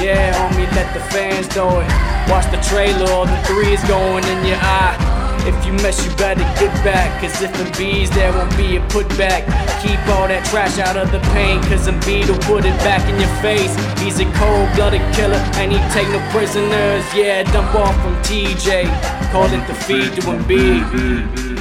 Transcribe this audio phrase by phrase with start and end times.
[0.00, 1.88] Yeah, homie, let the fans know it.
[2.30, 5.18] Watch the trailer, all the three is going in your eye.
[5.48, 7.20] If you mess, you better get back.
[7.20, 9.46] Cause if bees, there won't be a putback.
[9.82, 11.62] Keep all that trash out of the paint.
[11.64, 13.74] Cause Embiid will put it back in your face.
[13.98, 17.04] He's a cold blooded killer and he take no prisoners.
[17.14, 18.86] Yeah, dump off from TJ.
[19.32, 21.57] Call it the feed to Embiid.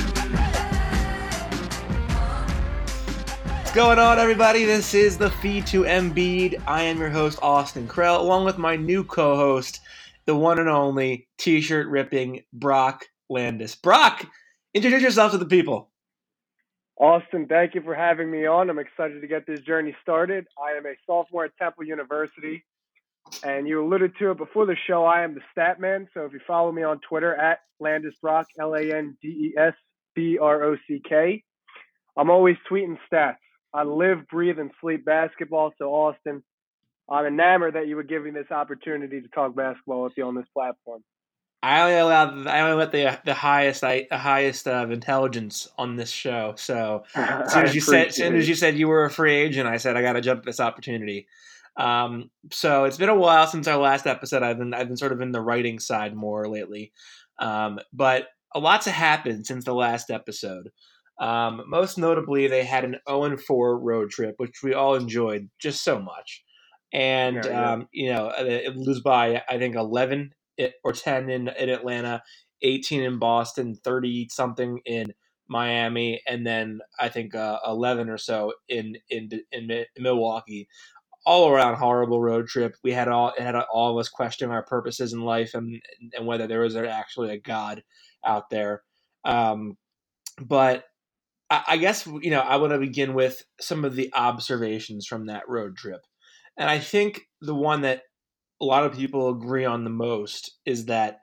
[3.77, 4.65] Going on, everybody?
[4.65, 6.59] This is the Feed to Embiid.
[6.65, 9.81] I am your host, Austin Krell, along with my new co host,
[10.25, 13.75] the one and only t shirt ripping Brock Landes.
[13.75, 14.25] Brock,
[14.73, 15.91] introduce yourself to the people.
[16.99, 18.71] Austin, thank you for having me on.
[18.71, 20.47] I'm excited to get this journey started.
[20.59, 22.65] I am a sophomore at Temple University,
[23.43, 25.05] and you alluded to it before the show.
[25.05, 26.07] I am the stat man.
[26.15, 29.53] So if you follow me on Twitter at Landes Brock, L A N D E
[29.55, 29.75] S
[30.15, 31.43] B R O C K,
[32.17, 33.35] I'm always tweeting stats.
[33.73, 35.73] I live, breathe, and sleep basketball.
[35.77, 36.43] So Austin,
[37.09, 40.35] I'm enamored that you would give me this opportunity to talk basketball with you on
[40.35, 41.03] this platform.
[41.63, 45.95] I only allow I only let the the highest I the highest of intelligence on
[45.95, 46.53] this show.
[46.55, 49.35] So as soon as you said as soon as you said you were a free
[49.35, 51.27] agent, I said I got to jump at this opportunity.
[51.75, 54.43] Um, so it's been a while since our last episode.
[54.43, 56.91] I've been I've been sort of in the writing side more lately,
[57.39, 60.71] um, but a lot's happened since the last episode.
[61.19, 65.83] Um, most notably, they had an 0 4 road trip, which we all enjoyed just
[65.83, 66.43] so much.
[66.93, 67.71] And, yeah, yeah.
[67.71, 70.31] Um, you know, it lose by, I think, 11
[70.83, 72.23] or 10 in, in Atlanta,
[72.61, 75.13] 18 in Boston, 30 something in
[75.47, 80.67] Miami, and then I think uh, 11 or so in, in, in, in Milwaukee.
[81.25, 82.75] All around horrible road trip.
[82.85, 85.81] We had all it had all of us questioning our purposes in life and
[86.15, 87.83] and whether there was actually a God
[88.25, 88.83] out there.
[89.25, 89.75] Um,
[90.39, 90.85] but
[91.49, 95.47] I guess you know I want to begin with some of the observations from that
[95.47, 96.01] road trip,
[96.57, 98.01] and I think the one that
[98.61, 101.21] a lot of people agree on the most is that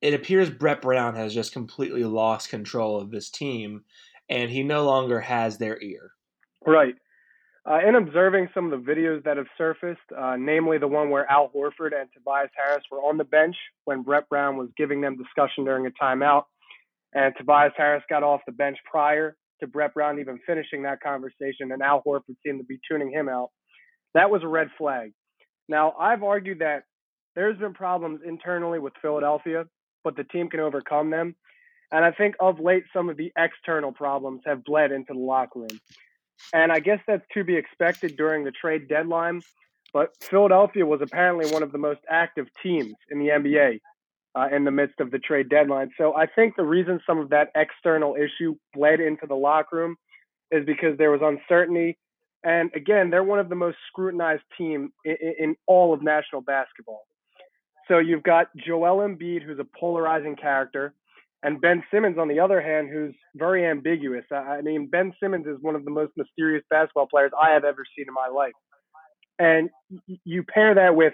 [0.00, 3.84] it appears Brett Brown has just completely lost control of this team,
[4.28, 6.10] and he no longer has their ear.
[6.66, 6.94] Right.
[7.66, 11.28] Uh, in observing some of the videos that have surfaced, uh, namely the one where
[11.30, 13.56] Al Horford and Tobias Harris were on the bench
[13.86, 16.44] when Brett Brown was giving them discussion during a timeout,
[17.14, 21.72] and Tobias Harris got off the bench prior to Brett Brown even finishing that conversation,
[21.72, 23.50] and Al Horford seemed to be tuning him out.
[24.14, 25.12] That was a red flag.
[25.68, 26.84] Now, I've argued that
[27.34, 29.64] there's been problems internally with Philadelphia,
[30.02, 31.34] but the team can overcome them.
[31.90, 35.60] And I think of late, some of the external problems have bled into the locker
[35.60, 35.80] room.
[36.52, 39.42] And I guess that's to be expected during the trade deadline.
[39.92, 43.78] But Philadelphia was apparently one of the most active teams in the NBA
[44.34, 45.90] uh, in the midst of the trade deadline.
[45.98, 49.96] So I think the reason some of that external issue bled into the locker room
[50.50, 51.98] is because there was uncertainty
[52.44, 57.06] and again, they're one of the most scrutinized team in, in all of national basketball.
[57.88, 60.94] So you've got Joel Embiid, who's a polarizing character,
[61.42, 64.24] and Ben Simmons, on the other hand, who's very ambiguous.
[64.30, 67.84] I mean, Ben Simmons is one of the most mysterious basketball players I have ever
[67.96, 68.52] seen in my life.
[69.38, 69.68] And
[70.24, 71.12] you pair that with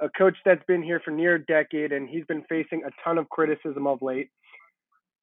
[0.00, 3.18] a coach that's been here for near a decade, and he's been facing a ton
[3.18, 4.28] of criticism of late,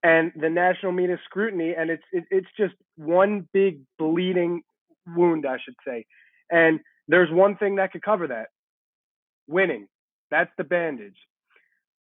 [0.04, 4.62] and the national media scrutiny, and it's it, it's just one big bleeding
[5.08, 6.06] wound, I should say.
[6.52, 8.48] And there's one thing that could cover that
[9.48, 9.88] winning.
[10.32, 11.18] That's the bandage.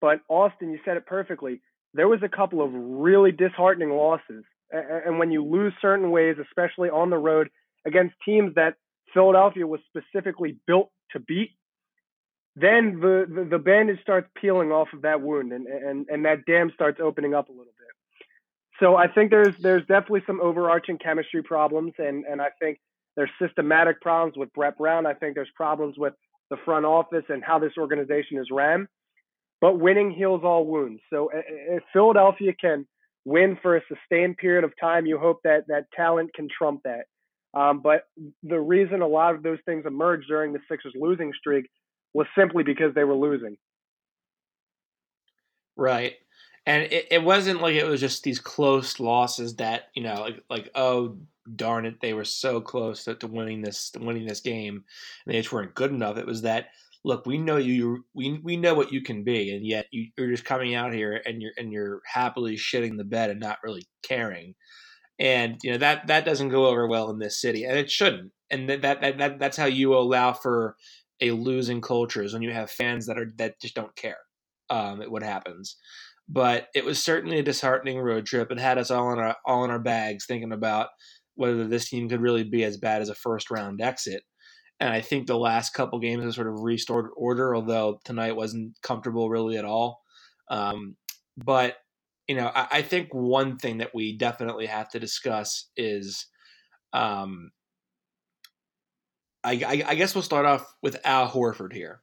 [0.01, 1.61] But Austin, you said it perfectly.
[1.93, 4.43] There was a couple of really disheartening losses.
[4.71, 7.49] And when you lose certain ways, especially on the road
[7.85, 8.75] against teams that
[9.13, 11.51] Philadelphia was specifically built to beat,
[12.55, 16.45] then the, the, the bandage starts peeling off of that wound and, and, and that
[16.45, 17.73] dam starts opening up a little bit.
[18.79, 22.79] So I think there's there's definitely some overarching chemistry problems and, and I think
[23.15, 25.05] there's systematic problems with Brett Brown.
[25.05, 26.13] I think there's problems with
[26.49, 28.87] the front office and how this organization is ran.
[29.61, 31.01] But winning heals all wounds.
[31.09, 32.85] So if Philadelphia can
[33.25, 37.05] win for a sustained period of time, you hope that that talent can trump that.
[37.53, 38.05] Um, but
[38.41, 41.69] the reason a lot of those things emerged during the Sixers losing streak
[42.13, 43.57] was simply because they were losing.
[45.75, 46.13] Right.
[46.65, 50.43] And it, it wasn't like it was just these close losses that, you know, like
[50.49, 51.17] like, oh
[51.55, 54.83] darn it, they were so close to, to winning this to winning this game
[55.25, 56.17] and they just weren't good enough.
[56.17, 56.67] It was that
[57.03, 60.29] look, we know you we we know what you can be, and yet you, are
[60.29, 63.85] just coming out here and you're and you're happily shitting the bed and not really
[64.03, 64.55] caring.
[65.19, 68.31] And you know that that doesn't go over well in this city, and it shouldn't.
[68.49, 70.75] And that that, that that's how you allow for
[71.23, 74.17] a losing culture is when you have fans that are that just don't care
[74.69, 75.77] um, what happens.
[76.29, 78.51] But it was certainly a disheartening road trip.
[78.51, 80.89] It had us all in our all in our bags thinking about
[81.35, 84.23] whether this team could really be as bad as a first round exit.
[84.79, 88.79] And I think the last couple games have sort of restored order, although tonight wasn't
[88.81, 90.01] comfortable really at all.
[90.49, 90.97] Um,
[91.37, 91.77] but
[92.27, 96.27] you know, I, I, think one thing that we definitely have to discuss is,
[96.93, 97.51] um,
[99.43, 102.01] I, I, I guess we'll start off with Al Horford here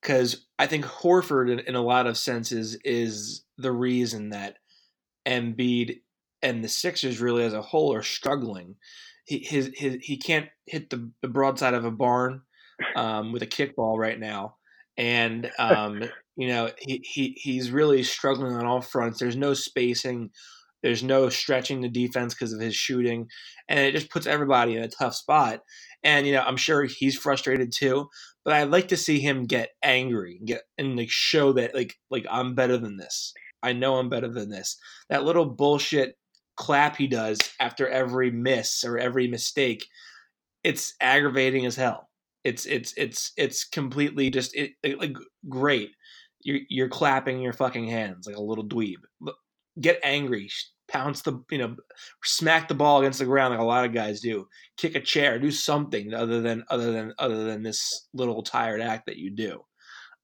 [0.00, 4.58] because I think Horford, in, in, a lot of senses, is the reason that
[5.26, 6.00] Embiid
[6.42, 8.76] and the Sixers really as a whole are struggling.
[9.24, 12.42] He his, his he can't hit the, the broadside of a barn
[12.94, 14.56] um, with a kickball right now,
[14.96, 16.04] and um,
[16.36, 19.18] you know he, he he's really struggling on all fronts.
[19.18, 20.30] There's no spacing.
[20.86, 23.26] There's no stretching the defense because of his shooting,
[23.68, 25.62] and it just puts everybody in a tough spot.
[26.04, 28.08] And you know, I'm sure he's frustrated too.
[28.44, 31.96] But I'd like to see him get angry, and get and like show that like
[32.08, 33.34] like I'm better than this.
[33.64, 34.76] I know I'm better than this.
[35.10, 36.16] That little bullshit
[36.54, 39.88] clap he does after every miss or every mistake,
[40.62, 42.08] it's aggravating as hell.
[42.44, 45.16] It's it's it's it's completely just it, it, like
[45.48, 45.90] great.
[46.44, 48.98] You're you're clapping your fucking hands like a little dweeb.
[49.80, 50.48] Get angry,
[50.88, 51.76] pounce the you know
[52.24, 54.46] smack the ball against the ground like a lot of guys do.
[54.76, 59.06] Kick a chair do something other than other than other than this little tired act
[59.06, 59.64] that you do.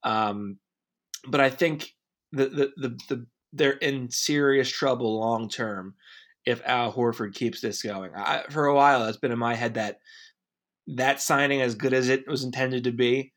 [0.04, 0.58] Um,
[1.28, 1.94] but i think
[2.32, 5.94] the, the the the they're in serious trouble long term
[6.46, 8.10] if al horford keeps this going.
[8.16, 9.98] I, for a while it's been in my head that
[10.88, 13.32] that signing as good as it was intended to be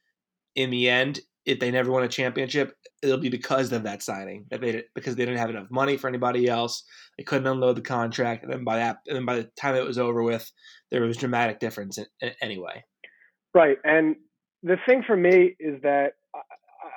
[0.55, 4.45] in the end if they never won a championship, it'll be because of that signing
[4.49, 6.83] that they because they didn't have enough money for anybody else.
[7.17, 9.85] They couldn't unload the contract, and then by that, and then by the time it
[9.85, 10.49] was over with,
[10.91, 12.83] there was dramatic difference in, in, anyway.
[13.53, 14.15] Right, and
[14.63, 16.13] the thing for me is that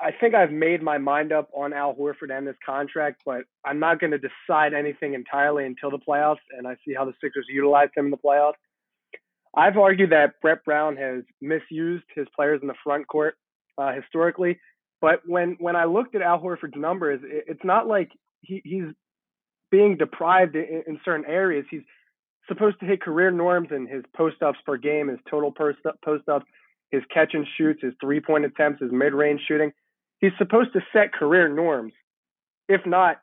[0.03, 3.79] I think I've made my mind up on Al Horford and this contract, but I'm
[3.79, 7.47] not going to decide anything entirely until the playoffs, and I see how the Sixers
[7.49, 8.55] utilize him in the playoffs.
[9.55, 13.37] I've argued that Brett Brown has misused his players in the front court
[13.79, 14.59] uh, historically.
[15.01, 18.11] But when when I looked at Al Horford's numbers, it, it's not like
[18.41, 18.93] he, he's
[19.71, 21.65] being deprived in, in, certain areas.
[21.71, 21.83] He's
[22.49, 25.79] supposed to hit career norms in his post ups per game, his total post
[26.29, 26.47] ups,
[26.91, 29.73] his catch and shoots, his three point attempts, his mid range shooting.
[30.21, 31.93] He's supposed to set career norms,
[32.69, 33.21] if not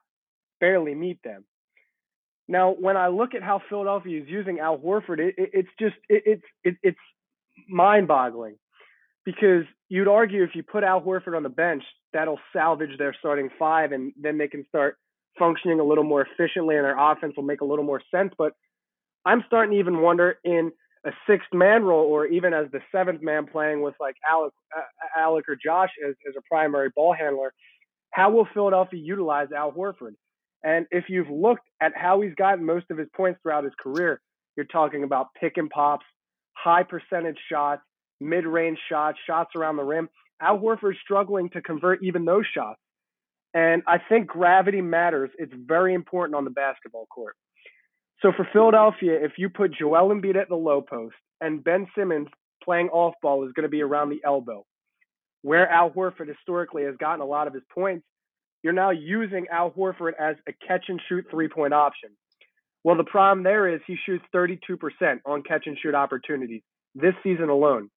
[0.62, 1.44] barely meet them.
[2.48, 5.96] Now, when I look at how Philadelphia is using Al Horford, it, it, it's just
[6.08, 7.00] it, it's it's
[7.68, 8.56] mind boggling
[9.26, 11.84] because you'd argue if you put Al Horford on the bench,
[12.14, 14.98] that'll salvage their starting five, and then they can start
[15.38, 18.34] functioning a little more efficiently, and their offense will make a little more sense.
[18.38, 18.54] But
[19.26, 20.72] I'm starting to even wonder in
[21.06, 24.82] a sixth man role, or even as the seventh man playing with like Alec, uh,
[25.20, 27.54] Alec or Josh as, as a primary ball handler,
[28.12, 30.16] how will Philadelphia utilize Al Horford?
[30.64, 34.20] And if you've looked at how he's gotten most of his points throughout his career,
[34.56, 36.06] you're talking about pick and pops,
[36.54, 37.84] high percentage shots,
[38.20, 40.10] mid-range shots, shots around the rim.
[40.42, 42.80] Al Horford's struggling to convert even those shots.
[43.54, 45.30] And I think gravity matters.
[45.38, 47.36] It's very important on the basketball court.
[48.22, 52.28] So for Philadelphia, if you put Joel Embiid at the low post and Ben Simmons
[52.64, 54.66] playing off ball is going to be around the elbow,
[55.42, 58.06] where Al Horford historically has gotten a lot of his points,
[58.64, 62.10] you're now using Al Horford as a catch and shoot three point option.
[62.84, 64.58] Well, the problem there is he shoots 32%
[65.26, 66.62] on catch and shoot opportunities
[66.94, 67.90] this season alone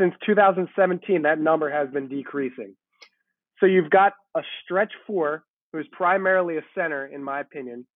[0.00, 2.74] since 2017, that number has been decreasing.
[3.58, 7.86] So you've got a stretch four, who's primarily a center, in my opinion,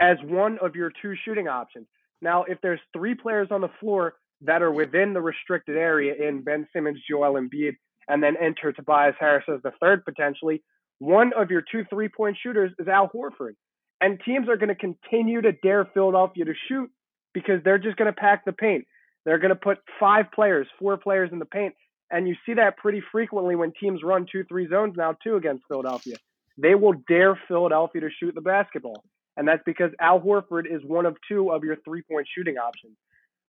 [0.00, 1.86] as one of your two shooting options.
[2.22, 6.42] Now, if there's three players on the floor that are within the restricted area in
[6.42, 7.72] Ben Simmons, Joel Embiid,
[8.08, 10.62] and then enter Tobias Harris as the third potentially,
[10.98, 13.54] one of your two three point shooters is Al Horford.
[14.02, 16.90] And teams are going to continue to dare Philadelphia to shoot
[17.34, 18.86] because they're just going to pack the paint.
[19.24, 21.74] They're going to put five players, four players in the paint.
[22.10, 25.64] And you see that pretty frequently when teams run two, three zones now, too, against
[25.68, 26.16] Philadelphia.
[26.58, 29.04] They will dare Philadelphia to shoot the basketball.
[29.36, 32.96] and that's because Al Horford is one of two of your three point shooting options.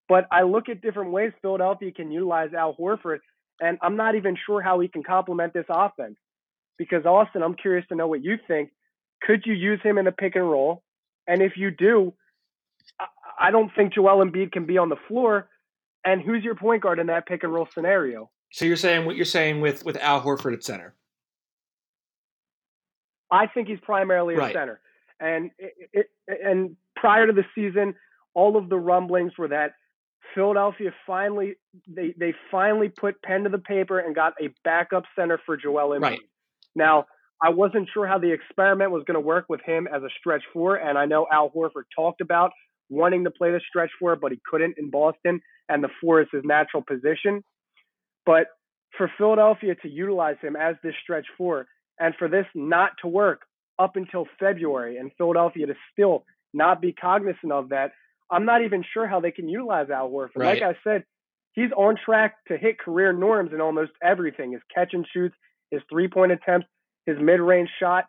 [0.07, 3.19] But I look at different ways Philadelphia can utilize Al Horford,
[3.59, 6.15] and I'm not even sure how he can complement this offense.
[6.77, 8.71] Because, Austin, I'm curious to know what you think.
[9.21, 10.81] Could you use him in a pick and roll?
[11.27, 12.13] And if you do,
[13.39, 15.49] I don't think Joel Embiid can be on the floor.
[16.05, 18.29] And who's your point guard in that pick and roll scenario?
[18.51, 20.95] So you're saying what you're saying with with Al Horford at center?
[23.31, 24.53] I think he's primarily a right.
[24.53, 24.81] center.
[25.19, 27.95] And it, it, and prior to the season,
[28.33, 29.73] all of the rumblings were that
[30.35, 31.55] Philadelphia finally
[31.87, 35.97] they they finally put pen to the paper and got a backup center for Joel
[35.97, 36.01] Embiid.
[36.01, 36.19] Right.
[36.75, 37.05] Now,
[37.41, 40.43] I wasn't sure how the experiment was going to work with him as a stretch
[40.53, 42.51] four, and I know Al Horford talked about
[42.91, 46.27] wanting to play the stretch four, but he couldn't in Boston, and the four is
[46.31, 47.43] his natural position.
[48.25, 48.47] But
[48.97, 51.65] for Philadelphia to utilize him as this stretch four,
[51.99, 53.41] and for this not to work
[53.79, 57.93] up until February, and Philadelphia to still not be cognizant of that,
[58.29, 60.29] I'm not even sure how they can utilize Al Horford.
[60.35, 60.61] Right.
[60.61, 61.03] Like I said,
[61.53, 65.35] he's on track to hit career norms in almost everything: his catch and shoots,
[65.71, 66.67] his three point attempts,
[67.05, 68.05] his mid range shot.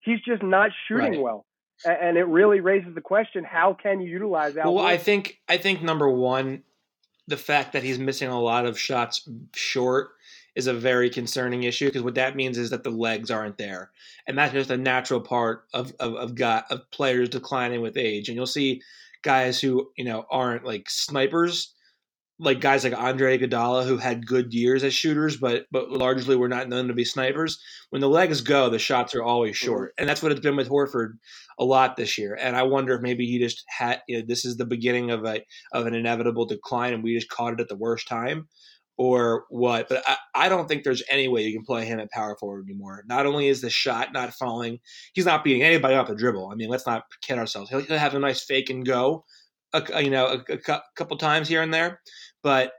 [0.00, 1.20] He's just not shooting right.
[1.20, 1.46] well
[1.84, 4.66] and it really raises the question: How can you utilize that?
[4.66, 6.62] Well, I think I think number one,
[7.26, 10.10] the fact that he's missing a lot of shots short
[10.54, 13.90] is a very concerning issue because what that means is that the legs aren't there,
[14.26, 18.28] and that's just a natural part of of of, got, of players declining with age.
[18.28, 18.82] And you'll see
[19.22, 21.73] guys who you know aren't like snipers
[22.38, 26.48] like guys like Andre Iguodala who had good years as shooters, but but largely were
[26.48, 27.60] not known to be snipers.
[27.90, 29.66] When the legs go, the shots are always mm-hmm.
[29.66, 31.18] short, and that's what it's been with Horford
[31.58, 32.36] a lot this year.
[32.40, 35.24] And I wonder if maybe he just had you know, this is the beginning of
[35.24, 38.48] a of an inevitable decline, and we just caught it at the worst time,
[38.96, 39.88] or what.
[39.88, 42.66] But I, I don't think there's any way you can play him at power forward
[42.68, 43.04] anymore.
[43.06, 44.80] Not only is the shot not falling,
[45.12, 46.50] he's not beating anybody off the dribble.
[46.50, 47.70] I mean, let's not kid ourselves.
[47.70, 49.24] He'll, he'll have a nice fake and go
[49.74, 52.00] a, you know, a, a, couple times here and there.
[52.42, 52.72] But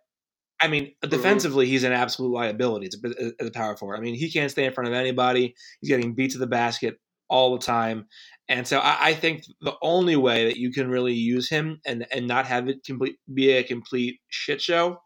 [0.61, 1.09] I mean, mm-hmm.
[1.09, 3.97] defensively, he's an absolute liability as a, as a power forward.
[3.97, 5.55] I mean, he can't stay in front of anybody.
[5.81, 6.99] He's getting beat to the basket
[7.29, 8.07] all the time.
[8.47, 12.05] And so I, I, think the only way that you can really use him and,
[12.11, 14.99] and not have it complete, be a complete shit show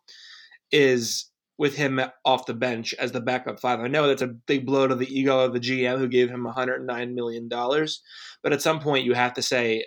[0.71, 3.79] is with him off the bench as the backup five.
[3.79, 6.45] I know that's a big blow to the ego of the GM who gave him
[6.45, 7.49] $109 million.
[7.49, 9.85] But at some point, you have to say,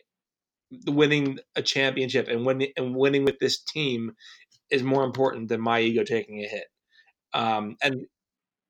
[0.86, 4.12] winning a championship and winning and winning with this team
[4.70, 6.64] is more important than my ego taking a hit.
[7.34, 8.06] Um, and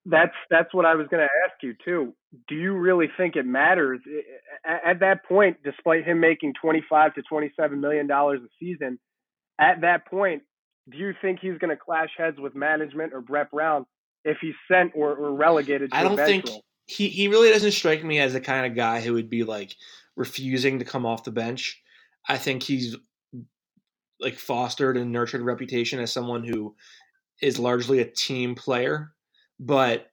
[0.07, 2.15] that's that's what I was going to ask you too.
[2.49, 4.01] Do you really think it matters
[4.65, 5.59] at, that point?
[5.65, 8.99] Despite him making twenty five to twenty seven million dollars a season,
[9.61, 10.43] at that point,
[10.91, 13.87] do you think he's going to clash heads with management or Brett Brown
[14.25, 15.91] if he's sent or, or relegated?
[15.93, 16.65] I don't think role?
[16.87, 19.77] he he really doesn't strike me as the kind of guy who would be like
[20.17, 21.82] refusing to come off the bench.
[22.29, 22.97] I think he's
[24.21, 26.75] like fostered and nurtured a reputation as someone who
[27.41, 29.13] is largely a team player,
[29.59, 30.09] but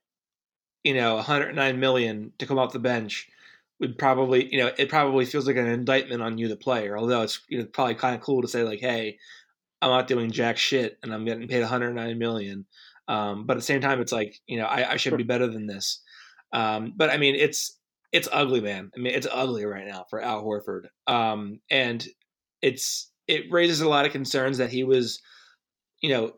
[0.82, 3.28] you know, 109 million to come off the bench
[3.80, 6.98] would probably, you know, it probably feels like an indictment on you, the player.
[6.98, 9.18] Although it's you know probably kind of cool to say like, hey,
[9.82, 12.66] I'm not doing jack shit and I'm getting paid 109 million.
[13.08, 15.46] Um, but at the same time, it's like you know, I, I should be better
[15.46, 16.00] than this.
[16.52, 17.78] Um, but I mean, it's
[18.12, 18.90] it's ugly, man.
[18.96, 20.86] I mean, it's ugly right now for Al Horford.
[21.06, 22.06] Um, and
[22.62, 25.20] it's it raises a lot of concerns that he was,
[26.02, 26.32] you know,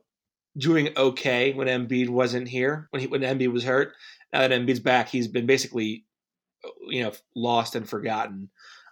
[0.58, 3.94] doing okay when Embiid wasn't here, when he when Embiid was hurt.
[4.32, 6.04] Now that Embiid's back, he's been basically,
[6.88, 8.50] you know, lost and forgotten.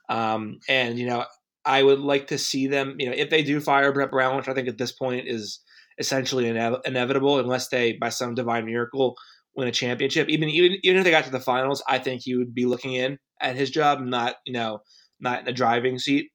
[0.09, 1.25] Um, and you know,
[1.65, 4.49] I would like to see them, you know, if they do fire Brett Brown, which
[4.49, 5.61] I think at this point is
[5.99, 9.15] essentially ine- inevitable, unless they, by some divine miracle,
[9.55, 10.29] win a championship.
[10.29, 12.95] Even even even if they got to the finals, I think he would be looking
[12.95, 14.81] in at his job, not you know
[15.21, 16.31] not in a driving seat.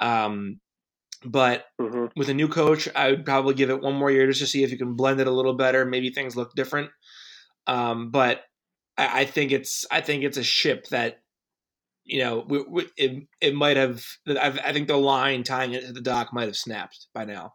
[0.00, 0.60] Um,
[1.24, 2.06] but mm-hmm.
[2.16, 4.62] with a new coach, I would probably give it one more year just to see
[4.62, 5.84] if you can blend it a little better.
[5.84, 6.90] Maybe things look different.
[7.66, 8.42] Um, but
[8.96, 11.20] I, I, think it's I think it's a ship that
[12.04, 14.04] you know we, we, it it might have.
[14.26, 17.52] I, I, think the line tying it to the dock might have snapped by now.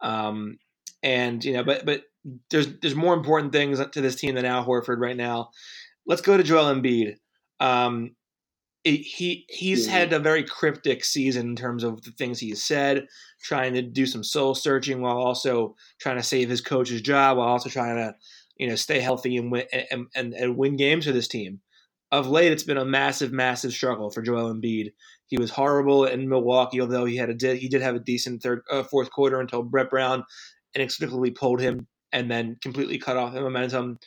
[0.00, 0.58] Um,
[1.02, 2.04] and you know, but but
[2.50, 5.50] there's there's more important things to this team than Al Horford right now.
[6.06, 7.16] Let's go to Joel Embiid.
[7.60, 8.14] Um,
[8.84, 9.92] it, he he's yeah.
[9.92, 13.06] had a very cryptic season in terms of the things he's said,
[13.40, 17.48] trying to do some soul searching while also trying to save his coach's job, while
[17.48, 18.14] also trying to
[18.56, 21.60] you know stay healthy and win and, and, and win games for this team.
[22.10, 24.92] Of late, it's been a massive, massive struggle for Joel Embiid.
[25.28, 28.62] He was horrible in Milwaukee, although he had a he did have a decent third
[28.70, 30.24] uh, fourth quarter until Brett Brown
[30.74, 33.98] inexplicably pulled him and then completely cut off the momentum.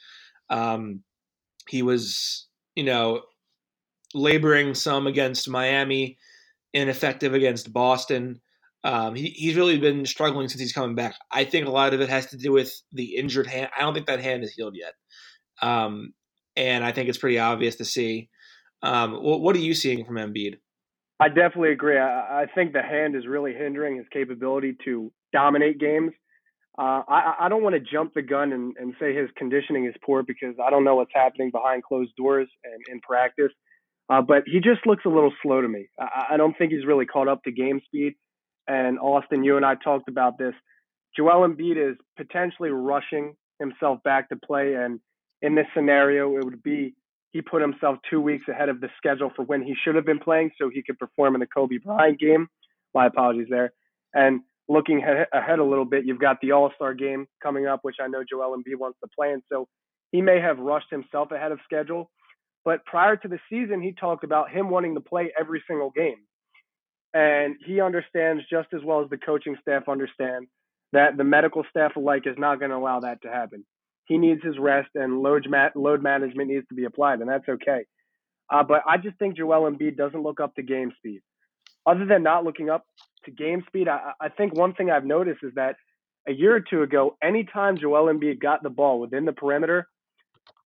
[0.49, 1.03] Um,
[1.67, 3.23] he was, you know,
[4.13, 6.17] laboring some against Miami
[6.73, 8.41] ineffective against Boston.
[8.83, 11.15] Um, he, he's really been struggling since he's coming back.
[11.31, 13.69] I think a lot of it has to do with the injured hand.
[13.75, 14.93] I don't think that hand is healed yet.
[15.61, 16.13] Um,
[16.55, 18.29] and I think it's pretty obvious to see.
[18.83, 20.55] Um, what, what, are you seeing from Embiid?
[21.19, 21.97] I definitely agree.
[21.97, 26.11] I, I, think the hand is really hindering his capability to dominate games.
[26.77, 29.93] Uh, I, I, don't want to jump the gun and, and, say his conditioning is
[30.05, 33.51] poor because I don't know what's happening behind closed doors and in practice.
[34.09, 35.87] Uh, but he just looks a little slow to me.
[35.97, 38.15] I, I don't think he's really caught up to game speed
[38.67, 40.53] and Austin, you and I talked about this.
[41.15, 44.99] Joel Embiid is potentially rushing himself back to play, and
[45.41, 46.93] in this scenario, it would be
[47.31, 50.19] he put himself two weeks ahead of the schedule for when he should have been
[50.19, 52.47] playing, so he could perform in the Kobe Bryant game.
[52.93, 53.73] My apologies there.
[54.13, 57.97] And looking ahead a little bit, you've got the All Star game coming up, which
[58.01, 59.67] I know Joel Embiid wants to play in, so
[60.11, 62.09] he may have rushed himself ahead of schedule.
[62.63, 66.25] But prior to the season, he talked about him wanting to play every single game.
[67.13, 70.47] And he understands just as well as the coaching staff understand
[70.91, 73.65] that the medical staff alike is not going to allow that to happen.
[74.05, 77.85] He needs his rest and load, load management needs to be applied, and that's okay.
[78.51, 81.21] Uh, but I just think Joel Embiid doesn't look up to game speed.
[81.85, 82.85] Other than not looking up
[83.25, 85.75] to game speed, I, I think one thing I've noticed is that
[86.27, 89.87] a year or two ago, anytime Joel Embiid got the ball within the perimeter,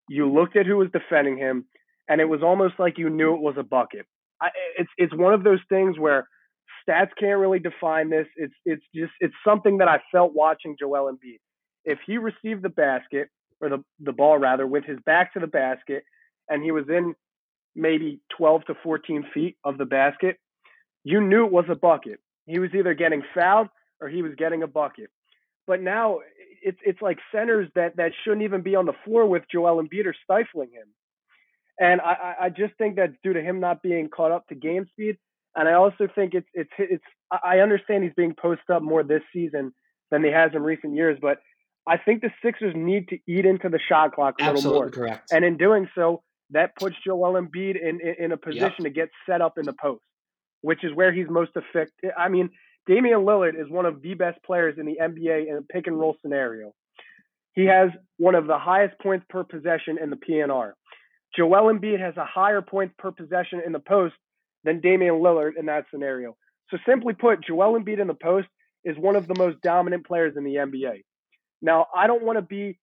[0.08, 1.66] you looked at who was defending him,
[2.08, 4.06] and it was almost like you knew it was a bucket.
[4.40, 4.48] I,
[4.78, 6.26] it's it's one of those things where
[6.88, 8.26] stats can't really define this.
[8.36, 11.38] It's it's just it's something that I felt watching Joel Embiid.
[11.84, 13.28] If he received the basket
[13.60, 16.04] or the the ball rather with his back to the basket
[16.48, 17.14] and he was in
[17.76, 20.36] maybe 12 to 14 feet of the basket,
[21.04, 22.20] you knew it was a bucket.
[22.46, 23.68] He was either getting fouled
[24.00, 25.10] or he was getting a bucket.
[25.66, 26.20] But now
[26.62, 30.06] it's it's like centers that that shouldn't even be on the floor with Joel Embiid
[30.06, 30.88] are stifling him.
[31.78, 34.86] And I, I just think that's due to him not being caught up to game
[34.90, 35.16] speed
[35.56, 39.22] and I also think it's it's it's I understand he's being posted up more this
[39.32, 39.72] season
[40.10, 41.38] than he has in recent years, but
[41.88, 44.90] I think the Sixers need to eat into the shot clock a Absolutely little more.
[44.90, 45.32] Correct.
[45.32, 48.84] And in doing so, that puts Joel Embiid in in, in a position yep.
[48.84, 50.02] to get set up in the post,
[50.62, 52.10] which is where he's most effective.
[52.16, 52.50] I mean,
[52.86, 55.98] Damian Lillard is one of the best players in the NBA in a pick and
[55.98, 56.72] roll scenario.
[57.54, 60.72] He has one of the highest points per possession in the PNR.
[61.36, 64.14] Joel Embiid has a higher points per possession in the post
[64.64, 66.36] than Damian Lillard in that scenario.
[66.70, 68.48] So simply put, Joel Embiid in the post
[68.84, 71.02] is one of the most dominant players in the NBA.
[71.62, 72.78] Now, I don't want to be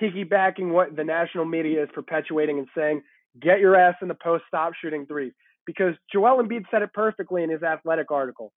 [0.00, 3.02] piggybacking what the national media is perpetuating and saying,
[3.40, 5.32] get your ass in the post, stop shooting threes.
[5.76, 8.52] Because Joel Embiid said it perfectly in his athletic article.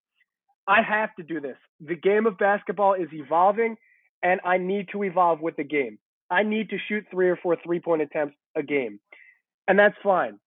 [0.68, 1.58] I have to do this.
[1.80, 3.76] The game of basketball is evolving,
[4.24, 6.00] and I need to evolve with the game.
[6.32, 9.00] I need to shoot three or four three point attempts a game.
[9.68, 10.40] And that's fine.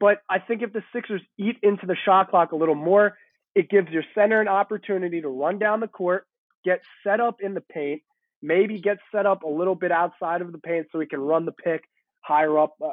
[0.00, 3.18] But I think if the Sixers eat into the shot clock a little more,
[3.54, 6.26] it gives your center an opportunity to run down the court,
[6.64, 8.00] get set up in the paint,
[8.40, 11.44] maybe get set up a little bit outside of the paint so he can run
[11.44, 11.84] the pick
[12.28, 12.92] higher up uh,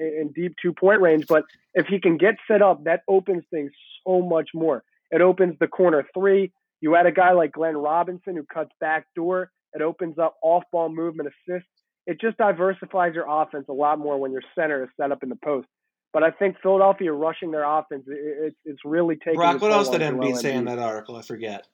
[0.00, 1.26] in deep two point range.
[1.26, 3.72] But if he can get set up, that opens things
[4.06, 4.84] so much more.
[5.10, 6.52] It opens the corner three.
[6.80, 9.50] You add a guy like Glenn Robinson who cuts back door.
[9.74, 11.68] It opens up off ball movement assists.
[12.06, 15.28] It just diversifies your offense a lot more when your center is set up in
[15.28, 15.68] the post.
[16.12, 19.34] But I think Philadelphia rushing their offense, it, it's really taking.
[19.34, 21.16] Brock, what else did Embiid say in that article?
[21.16, 21.66] I forget.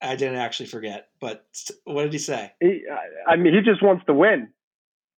[0.00, 1.46] I didn't actually forget, but
[1.84, 2.52] what did he say?
[2.60, 2.82] He,
[3.26, 4.50] I mean, he just wants to win.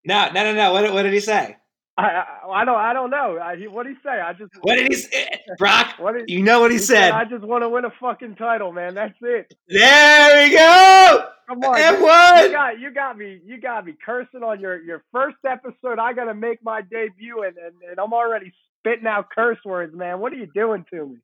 [0.07, 0.73] No, no, no, no.
[0.73, 1.57] What, what did he say?
[1.99, 3.39] I, I, don't I don't know.
[3.39, 4.21] I, what did he say?
[4.21, 5.95] I just what did he say, eh, eh, Brock?
[5.99, 7.11] What did, you know what he, he said.
[7.11, 7.13] said.
[7.13, 8.95] I just want to win a fucking title, man.
[8.95, 9.55] That's it.
[9.69, 11.29] There we go.
[11.49, 12.45] Come on, and what?
[12.45, 15.99] You got you got me you got me cursing on your your first episode.
[15.99, 19.95] I got to make my debut, and, and and I'm already spitting out curse words,
[19.95, 20.21] man.
[20.21, 21.17] What are you doing to me?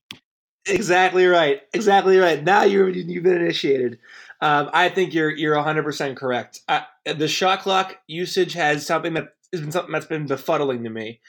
[0.66, 1.62] Exactly right.
[1.74, 2.42] Exactly right.
[2.42, 3.98] Now you're you've been initiated.
[4.42, 6.60] Um, I think you're you're 100 percent correct.
[6.68, 10.90] Uh, the shot clock usage has something that has been something that's been befuddling to
[10.90, 11.20] me.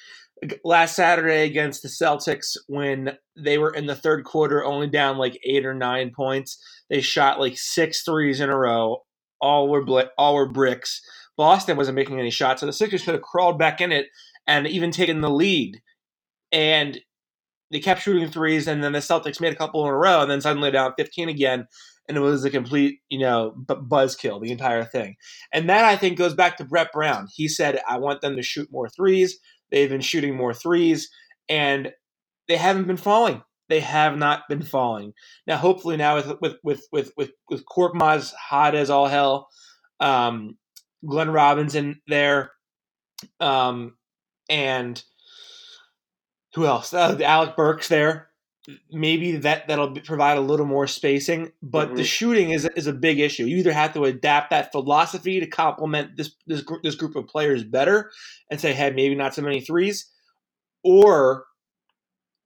[0.66, 5.40] Last Saturday against the Celtics, when they were in the third quarter, only down like
[5.46, 6.58] eight or nine points,
[6.90, 9.04] they shot like six threes in a row.
[9.40, 11.00] All were bl- all were bricks.
[11.38, 14.08] Boston wasn't making any shots, so the Sixers could have crawled back in it
[14.48, 15.82] and even taken the lead.
[16.52, 17.00] And
[17.72, 20.32] they kept shooting threes, and then the Celtics made a couple in a row, and
[20.32, 21.68] then suddenly down 15 again
[22.08, 25.16] and it was a complete, you know, b- buzzkill, the entire thing.
[25.54, 27.28] And that I think goes back to Brett Brown.
[27.34, 29.40] He said, "I want them to shoot more threes.
[29.72, 31.10] They've been shooting more threes,
[31.50, 31.94] and
[32.48, 33.44] they haven't been falling.
[33.70, 35.14] They have not been falling.
[35.48, 39.50] Now, hopefully, now with with with with with, with Korkmaz hot as all hell,
[40.00, 40.58] um,
[41.06, 42.52] Glenn Robinson there,
[43.40, 43.96] um,
[44.50, 45.02] and
[46.54, 46.94] who else?
[46.94, 48.30] Uh, Alec Burks there.
[48.92, 51.52] Maybe that that'll provide a little more spacing.
[51.62, 51.98] But mm-hmm.
[51.98, 53.46] the shooting is is a big issue.
[53.46, 57.28] You either have to adapt that philosophy to complement this this group this group of
[57.28, 58.12] players better,
[58.50, 60.10] and say, hey, maybe not so many threes,
[60.84, 61.46] or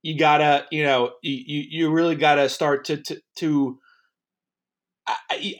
[0.02, 3.78] you gotta you know you you really gotta start to to, to
[5.06, 5.54] I,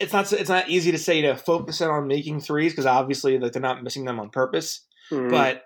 [0.00, 3.38] it's not it's not easy to say to focus in on making threes because obviously
[3.38, 5.30] like they're not missing them on purpose, mm-hmm.
[5.30, 5.64] but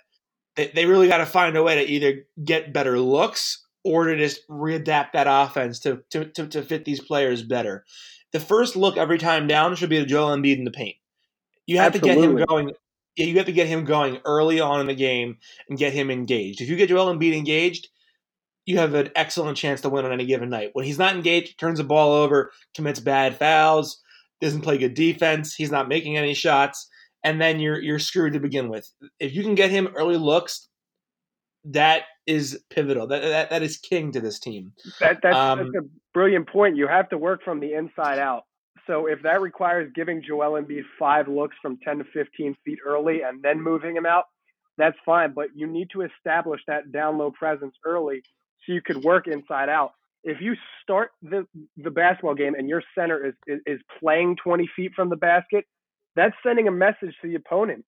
[0.57, 4.17] they, they really got to find a way to either get better looks or to
[4.17, 7.85] just readapt that offense to, to, to, to fit these players better.
[8.33, 10.97] The first look every time down should be the Joel Embiid in the paint.
[11.67, 12.23] You have Absolutely.
[12.23, 12.73] to get him going.
[13.15, 16.61] You have to get him going early on in the game and get him engaged.
[16.61, 17.89] If you get Joel Embiid engaged,
[18.67, 20.71] you have an excellent chance to win on any given night.
[20.73, 24.03] When he's not engaged, turns the ball over, commits bad fouls,
[24.41, 26.89] doesn't play good defense, he's not making any shots,
[27.23, 28.93] and then you're you're screwed to begin with.
[29.21, 30.69] If you can get him early looks,
[31.67, 33.07] that is pivotal.
[33.07, 34.73] That that, that is king to this team.
[35.01, 36.77] That that's, um, that's a brilliant point.
[36.77, 38.45] You have to work from the inside out.
[38.87, 43.23] So if that requires giving Joel Embiid five looks from 10 to 15 feet early
[43.23, 44.25] and then moving him out,
[44.79, 45.33] that's fine.
[45.35, 48.23] But you need to establish that down low presence early
[48.65, 49.93] so you could work inside out.
[50.23, 54.69] If you start the the basketball game and your center is, is, is playing 20
[54.75, 55.65] feet from the basket,
[56.17, 57.85] that's sending a message to the opponent,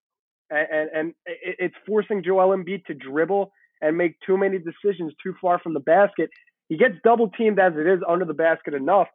[0.51, 5.35] and and, and it's forcing Joel Embiid to dribble and make too many decisions too
[5.41, 6.31] far from the basket.
[6.69, 9.09] He gets double teamed as it is under the basket enough.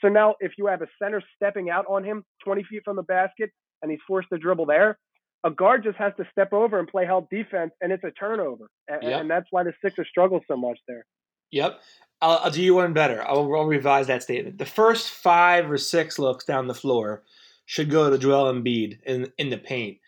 [0.00, 3.02] So now, if you have a center stepping out on him 20 feet from the
[3.02, 3.50] basket
[3.82, 4.98] and he's forced to dribble there,
[5.44, 8.66] a guard just has to step over and play help defense, and it's a turnover.
[8.88, 9.20] And, yep.
[9.20, 11.04] and that's why the Sixers struggle so much there.
[11.50, 11.80] Yep.
[12.20, 13.22] I'll, I'll do you one better.
[13.26, 14.58] I'll, I'll, revise that statement.
[14.58, 17.22] The first five or six looks down the floor
[17.64, 19.98] should go to Joel Embiid in in the paint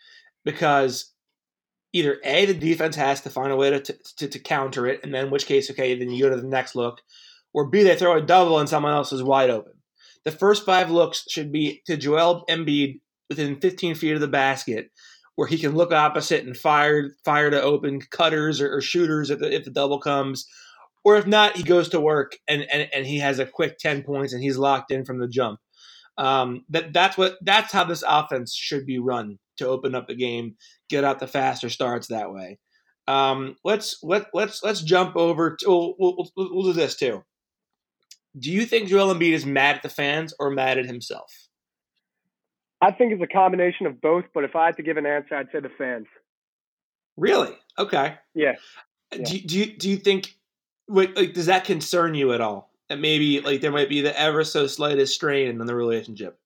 [0.45, 1.12] because
[1.93, 3.79] either a the defense has to find a way to,
[4.17, 6.47] to, to counter it, and then in which case, okay, then you go to the
[6.47, 7.01] next look,
[7.53, 9.73] or b they throw a double and someone else is wide open.
[10.25, 14.89] The first five looks should be to Joel Embiid within 15 feet of the basket,
[15.35, 19.39] where he can look opposite and fire fire to open cutters or, or shooters if
[19.39, 20.47] the, if the double comes,
[21.03, 24.03] or if not, he goes to work and, and and he has a quick 10
[24.03, 25.59] points and he's locked in from the jump.
[26.17, 30.15] Um, that that's what that's how this offense should be run to open up the
[30.15, 30.55] game,
[30.93, 32.59] get out the faster starts that way.
[33.07, 37.23] Um, let's let let's let's jump over to we'll, we'll, we'll do this too.
[38.37, 41.31] Do you think Joel Embiid is mad at the fans or mad at himself?
[42.81, 45.35] I think it's a combination of both, but if I had to give an answer,
[45.35, 46.07] I'd say the fans.
[47.15, 47.53] Really?
[47.77, 48.15] Okay.
[48.33, 48.53] Yeah.
[49.13, 49.23] yeah.
[49.23, 50.35] Do, do you do you think
[50.87, 52.71] like does that concern you at all?
[52.89, 56.37] That maybe like there might be the ever so slightest strain in the relationship.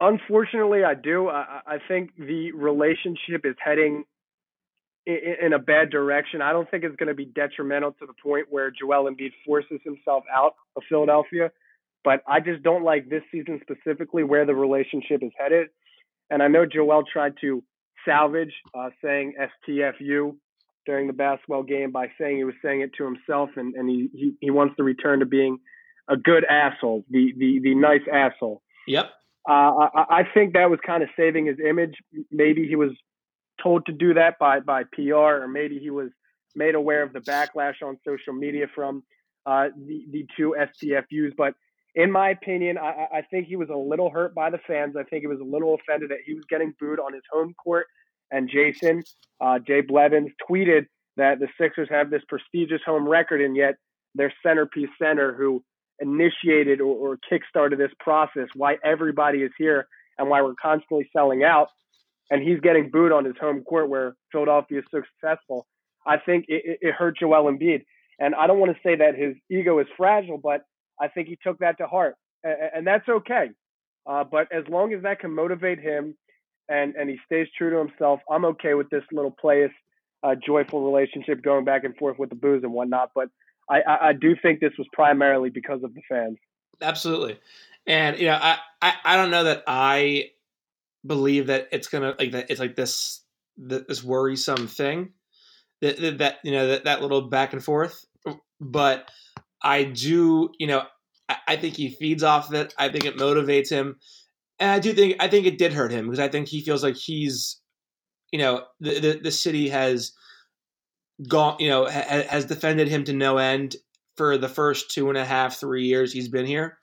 [0.00, 1.28] Unfortunately, I do.
[1.28, 4.04] I, I think the relationship is heading
[5.06, 6.42] in, a bad direction.
[6.42, 9.80] I don't think it's going to be detrimental to the point where Joel Embiid forces
[9.84, 11.50] himself out of Philadelphia.
[12.04, 15.68] But I just don't like this season specifically where the relationship is headed.
[16.30, 17.64] And I know Joel tried to
[18.06, 19.34] salvage uh, saying
[19.66, 20.36] STFU
[20.86, 24.08] during the basketball game by saying he was saying it to himself, and, and he,
[24.14, 25.58] he, he wants to return to being
[26.08, 28.62] a good asshole, the the the nice asshole.
[28.86, 29.10] Yep.
[29.48, 31.94] Uh, I, I think that was kind of saving his image.
[32.30, 32.90] Maybe he was
[33.62, 36.10] told to do that by by PR, or maybe he was
[36.54, 39.02] made aware of the backlash on social media from
[39.46, 41.32] uh, the the two STFUs.
[41.36, 41.54] But
[41.94, 44.96] in my opinion, I, I think he was a little hurt by the fans.
[44.96, 47.54] I think he was a little offended that he was getting booed on his home
[47.54, 47.86] court.
[48.30, 49.02] And Jason,
[49.40, 53.76] uh, Jay Blevins, tweeted that the Sixers have this prestigious home record, and yet
[54.14, 55.64] their centerpiece center, who
[56.00, 61.44] initiated or, or kickstarted this process, why everybody is here and why we're constantly selling
[61.44, 61.68] out.
[62.30, 65.66] And he's getting booed on his home court where Philadelphia is so successful.
[66.06, 67.84] I think it, it hurt Joel Embiid.
[68.18, 70.62] And I don't want to say that his ego is fragile, but
[71.00, 72.16] I think he took that to heart.
[72.44, 73.50] And, and that's okay.
[74.06, 76.16] Uh, but as long as that can motivate him
[76.68, 79.72] and, and he stays true to himself, I'm okay with this little playous,
[80.22, 83.10] uh, joyful relationship going back and forth with the booze and whatnot.
[83.14, 83.28] But
[83.70, 86.38] I, I, I do think this was primarily because of the fans.
[86.80, 87.38] Absolutely,
[87.86, 90.30] and you know, I, I, I don't know that I
[91.06, 92.50] believe that it's gonna like that.
[92.50, 93.22] It's like this
[93.56, 95.10] this worrisome thing
[95.80, 98.04] that that, you know that, that little back and forth.
[98.60, 99.10] But
[99.62, 100.82] I do, you know,
[101.28, 102.74] I, I think he feeds off of it.
[102.78, 103.96] I think it motivates him,
[104.58, 106.82] and I do think I think it did hurt him because I think he feels
[106.82, 107.60] like he's,
[108.32, 110.12] you know, the the, the city has
[111.26, 113.76] gone, you know, ha- has defended him to no end
[114.16, 116.78] for the first two and a half, three years he's been here,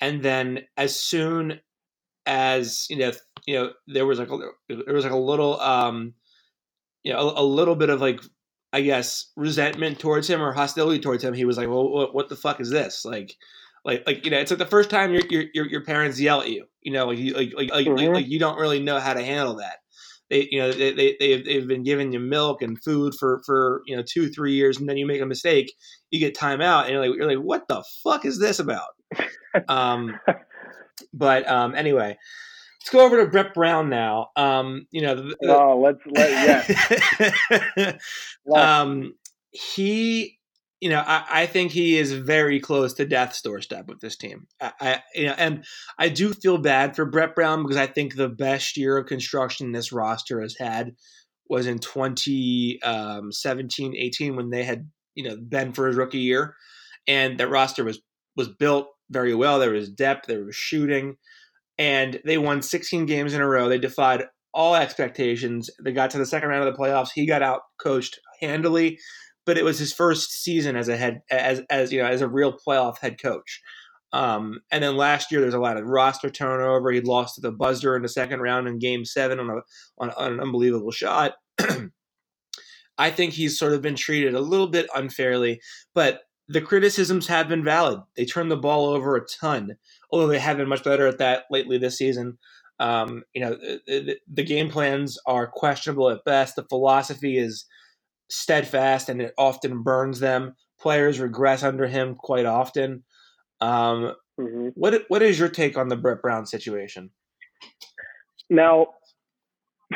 [0.00, 1.60] and then as soon
[2.26, 3.12] as you know,
[3.46, 6.14] you know, there was like a, there was like a little, um,
[7.02, 8.20] you know, a, a little bit of like
[8.74, 11.32] I guess, resentment towards him or hostility towards him.
[11.32, 13.36] He was like, "Well, what, what the fuck is this?" Like,
[13.84, 16.50] like, like you know, it's like the first time your your your parents yell at
[16.50, 16.66] you.
[16.82, 18.12] You know, like you like like, like, mm-hmm.
[18.12, 19.76] like, you don't really know how to handle that.
[20.34, 23.82] They, you know, they, they they've, they've been giving you milk and food for for
[23.86, 25.72] you know two three years, and then you make a mistake,
[26.10, 28.88] you get time out, and you're like, you're like, what the fuck is this about?
[29.68, 30.18] um,
[31.12, 32.18] but um, anyway,
[32.80, 34.30] let's go over to Brett Brown now.
[34.34, 36.68] Um, you know, the, oh, let's let
[37.78, 37.96] yes.
[38.52, 39.14] um,
[39.52, 40.40] he,
[40.84, 44.46] you know, I, I, think he is very close to death's doorstep with this team.
[44.60, 45.64] I, I, you know, and
[45.98, 49.72] I do feel bad for Brett Brown because I think the best year of construction
[49.72, 50.92] this roster has had
[51.48, 56.54] was in 2017, um, 18 when they had, you know, Ben for his rookie year,
[57.08, 58.02] and that roster was
[58.36, 59.60] was built very well.
[59.60, 61.16] There was depth, there was shooting
[61.78, 63.70] and they won 16 games in a row.
[63.70, 65.70] They defied all expectations.
[65.82, 67.08] They got to the second round of the playoffs.
[67.14, 68.98] He got out coached handily,
[69.46, 72.28] but it was his first season as a head as as you know as a
[72.28, 73.60] real playoff head coach.
[74.12, 76.92] Um, and then last year, there's a lot of roster turnover.
[76.92, 79.60] He lost to the buzzer in the second round in Game Seven on a
[79.98, 81.34] on, on an unbelievable shot.
[82.98, 85.60] I think he's sort of been treated a little bit unfairly,
[85.94, 87.98] but the criticisms have been valid.
[88.16, 89.76] They turned the ball over a ton
[90.14, 92.38] although they have been much better at that lately this season.
[92.78, 96.54] Um, you know, the, the, game plans are questionable at best.
[96.54, 97.66] The philosophy is
[98.30, 100.54] steadfast and it often burns them.
[100.80, 103.04] Players regress under him quite often.
[103.60, 104.68] Um, mm-hmm.
[104.74, 107.10] What what is your take on the Brett Brown situation?
[108.50, 108.88] Now,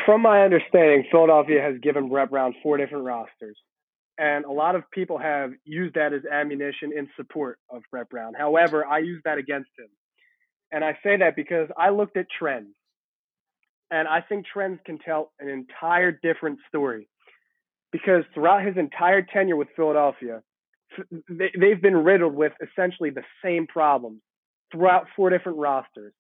[0.07, 3.57] from my understanding, Philadelphia has given Brett Brown four different rosters.
[4.19, 8.33] And a lot of people have used that as ammunition in support of Brett Brown.
[8.37, 9.87] However, I use that against him.
[10.73, 12.75] And I say that because I looked at trends.
[13.91, 17.09] And I think trends can tell an entire different story.
[17.91, 20.43] Because throughout his entire tenure with Philadelphia,
[21.29, 24.21] they've been riddled with essentially the same problems
[24.73, 26.13] throughout four different rosters.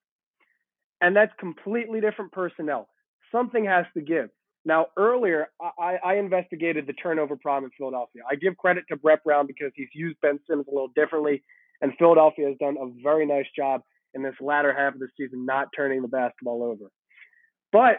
[1.00, 2.88] And that's completely different personnel.
[3.30, 4.30] Something has to give.
[4.64, 8.22] Now, earlier, I, I, investigated the turnover problem in Philadelphia.
[8.28, 11.42] I give credit to Brett Brown because he's used Ben Simmons a little differently,
[11.80, 13.82] and Philadelphia has done a very nice job
[14.14, 16.90] in this latter half of the season, not turning the basketball over.
[17.72, 17.98] But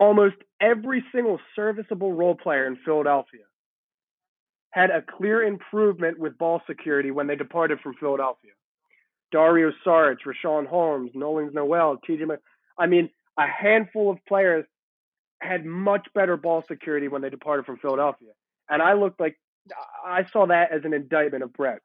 [0.00, 3.42] almost every single serviceable role player in Philadelphia
[4.70, 8.50] had a clear improvement with ball security when they departed from Philadelphia.
[9.32, 12.36] Dario Saric, Richaun Holmes, Nerlens Noel, TJ.
[12.78, 14.64] I mean, a handful of players
[15.40, 18.30] had much better ball security when they departed from Philadelphia.
[18.68, 19.36] And I looked like
[20.04, 21.80] I saw that as an indictment of Brett.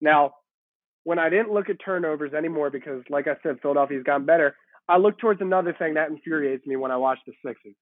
[0.00, 0.34] Now,
[1.04, 4.56] when I didn't look at turnovers anymore because, like I said, Philadelphia's gotten better,
[4.88, 7.76] I looked towards another thing that infuriates me when I watch the Sixers.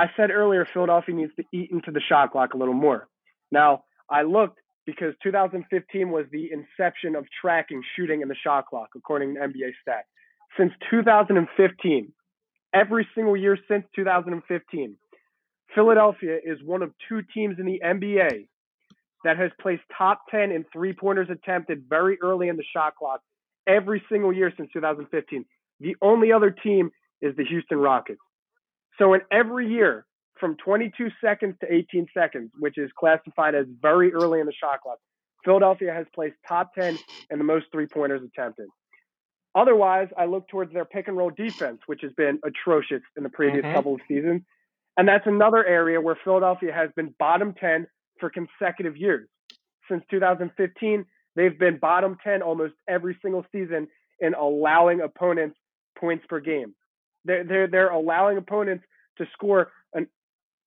[0.00, 3.06] I said earlier Philadelphia needs to eat into the shot clock a little more.
[3.52, 8.88] Now, I looked because 2015 was the inception of tracking shooting in the shot clock,
[8.96, 10.08] according to NBA stats.
[10.58, 12.12] Since 2015,
[12.72, 14.96] every single year since 2015,
[15.74, 18.48] Philadelphia is one of two teams in the NBA
[19.24, 23.20] that has placed top 10 in three pointers attempted very early in the shot clock
[23.66, 25.44] every single year since 2015.
[25.80, 28.20] The only other team is the Houston Rockets.
[28.98, 30.06] So in every year
[30.38, 34.80] from 22 seconds to 18 seconds, which is classified as very early in the shot
[34.82, 34.98] clock,
[35.44, 36.98] Philadelphia has placed top 10
[37.30, 38.66] in the most three pointers attempted.
[39.54, 43.28] Otherwise, I look towards their pick and roll defense, which has been atrocious in the
[43.28, 43.74] previous mm-hmm.
[43.74, 44.42] couple of seasons.
[44.96, 47.86] And that's another area where Philadelphia has been bottom 10
[48.20, 49.28] for consecutive years.
[49.90, 53.88] Since 2015, they've been bottom 10 almost every single season
[54.20, 55.56] in allowing opponents
[55.98, 56.74] points per game.
[57.24, 58.84] They're, they're, they're allowing opponents
[59.18, 60.06] to score an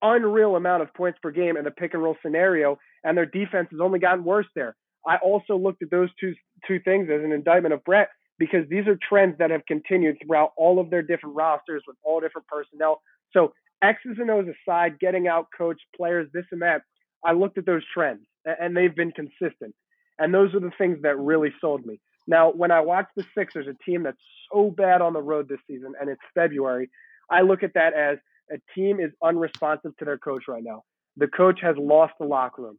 [0.02, 3.68] unreal amount of points per game in the pick and roll scenario, and their defense
[3.70, 4.76] has only gotten worse there.
[5.06, 6.34] I also looked at those two
[6.66, 10.52] two things as an indictment of Brett because these are trends that have continued throughout
[10.56, 13.02] all of their different rosters with all different personnel.
[13.32, 16.82] So X's and O's aside, getting out coach players, this and that,
[17.24, 19.74] I looked at those trends and they've been consistent.
[20.18, 22.00] And those are the things that really sold me.
[22.26, 24.16] Now, when I watch the Sixers, a team that's
[24.52, 26.90] so bad on the road this season, and it's February,
[27.30, 28.18] I look at that as
[28.50, 30.82] a team is unresponsive to their coach right now.
[31.16, 32.78] The coach has lost the locker room.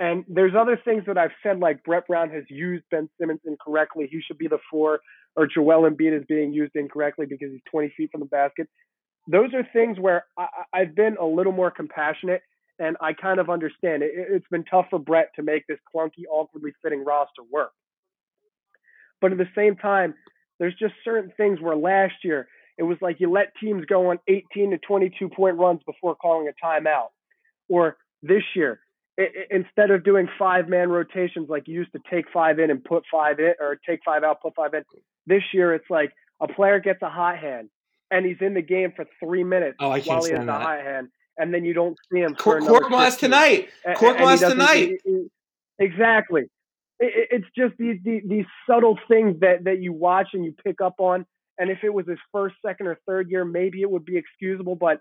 [0.00, 4.08] And there's other things that I've said, like Brett Brown has used Ben Simmons incorrectly.
[4.10, 5.00] He should be the four,
[5.34, 8.68] or Joel Embiid is being used incorrectly because he's 20 feet from the basket.
[9.26, 12.42] Those are things where I, I've been a little more compassionate
[12.78, 14.12] and I kind of understand it.
[14.14, 17.72] It's been tough for Brett to make this clunky, awkwardly fitting roster work.
[19.20, 20.14] But at the same time,
[20.58, 24.18] there's just certain things where last year it was like you let teams go on
[24.28, 27.08] 18 to 22 point runs before calling a timeout.
[27.68, 28.80] Or this year,
[29.16, 32.82] it, instead of doing five man rotations like you used to take five in and
[32.82, 34.84] put five in, or take five out, put five in,
[35.26, 37.68] this year it's like a player gets a hot hand
[38.10, 40.80] and he's in the game for three minutes oh, I while he has a hot
[40.80, 42.34] hand, and then you don't see him.
[42.34, 43.68] Cork, Korkmaz tonight.
[43.86, 44.98] Korkmaz tonight.
[45.04, 45.26] He, he,
[45.78, 46.44] exactly.
[47.00, 50.80] It, it's just these, these these subtle things that that you watch and you pick
[50.80, 51.26] up on.
[51.58, 54.76] And if it was his first, second, or third year, maybe it would be excusable.
[54.76, 55.00] But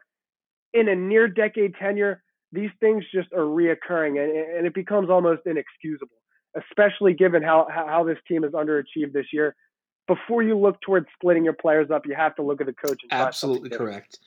[0.73, 5.41] in a near decade tenure, these things just are reoccurring, and, and it becomes almost
[5.45, 6.15] inexcusable,
[6.57, 9.55] especially given how how this team has underachieved this year.
[10.07, 13.01] Before you look towards splitting your players up, you have to look at the coach.
[13.11, 14.19] Absolutely correct.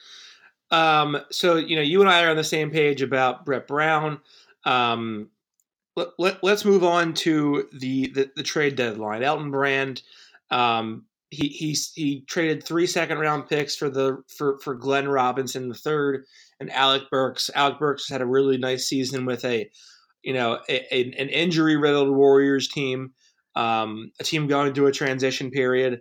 [0.71, 4.21] Um, so you know, you and I are on the same page about Brett Brown.
[4.65, 5.31] Um,
[5.97, 9.23] let, us move on to the, the, the trade deadline.
[9.23, 10.03] Elton Brand,
[10.51, 15.69] um, he he he traded three second round picks for the for for Glenn Robinson
[15.69, 16.25] the third
[16.59, 17.51] and Alec Burks.
[17.55, 19.71] Alec Burks had a really nice season with a
[20.23, 23.13] you know a, a, an injury riddled Warriors team,
[23.55, 26.01] um, a team going through a transition period,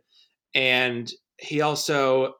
[0.55, 2.33] and he also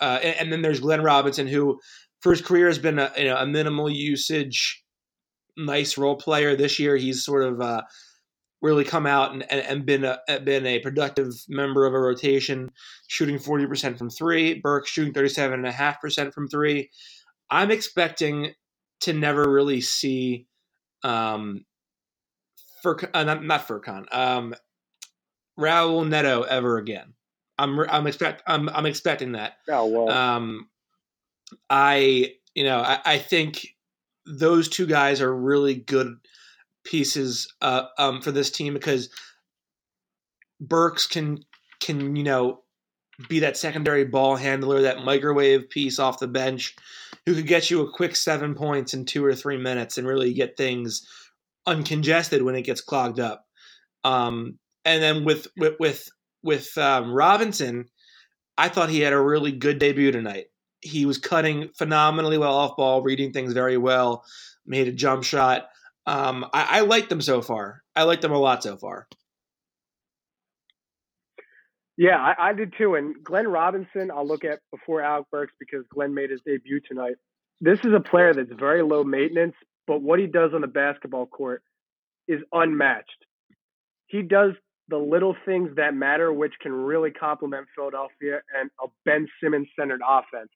[0.00, 1.80] uh, and, and, then there's Glenn Robinson who
[2.20, 4.82] for his career has been a, you know, a minimal usage
[5.56, 6.56] nice role player.
[6.56, 7.82] This year, he's sort of uh,
[8.62, 12.70] really come out and, and, and, been a been a productive member of a rotation,
[13.08, 14.54] shooting forty percent from three.
[14.60, 16.90] Burke shooting thirty seven and a half percent from three.
[17.50, 18.54] I'm expecting
[19.00, 20.46] to never really see,
[21.02, 21.64] um,
[22.82, 24.54] Fur uh, not, not Furkan, um,
[25.58, 27.14] Raul Neto ever again.
[27.58, 29.54] I'm I'm expect I'm I'm expecting that.
[29.68, 30.10] Oh well.
[30.10, 30.68] Um,
[31.68, 33.66] I you know I, I think
[34.26, 36.16] those two guys are really good
[36.84, 39.10] pieces uh, um, for this team because
[40.60, 41.44] Burks can
[41.80, 42.62] can you know
[43.28, 46.74] be that secondary ball handler, that microwave piece off the bench,
[47.26, 50.32] who could get you a quick seven points in two or three minutes and really
[50.32, 51.06] get things
[51.66, 53.46] uncongested when it gets clogged up.
[54.04, 56.08] Um, and then with with with,
[56.42, 57.86] with um, Robinson,
[58.56, 60.49] I thought he had a really good debut tonight
[60.80, 64.24] he was cutting phenomenally well off ball, reading things very well,
[64.66, 65.68] made a jump shot.
[66.06, 67.82] Um, I, I like them so far.
[67.94, 69.06] I like them a lot so far.
[71.96, 72.94] Yeah, I, I, did too.
[72.94, 77.16] And Glenn Robinson, I'll look at before Alec Burks because Glenn made his debut tonight.
[77.60, 79.54] This is a player that's very low maintenance,
[79.86, 81.62] but what he does on the basketball court
[82.26, 83.26] is unmatched.
[84.06, 84.52] He does
[84.88, 90.00] the little things that matter, which can really complement Philadelphia and a Ben Simmons centered
[90.06, 90.50] offense.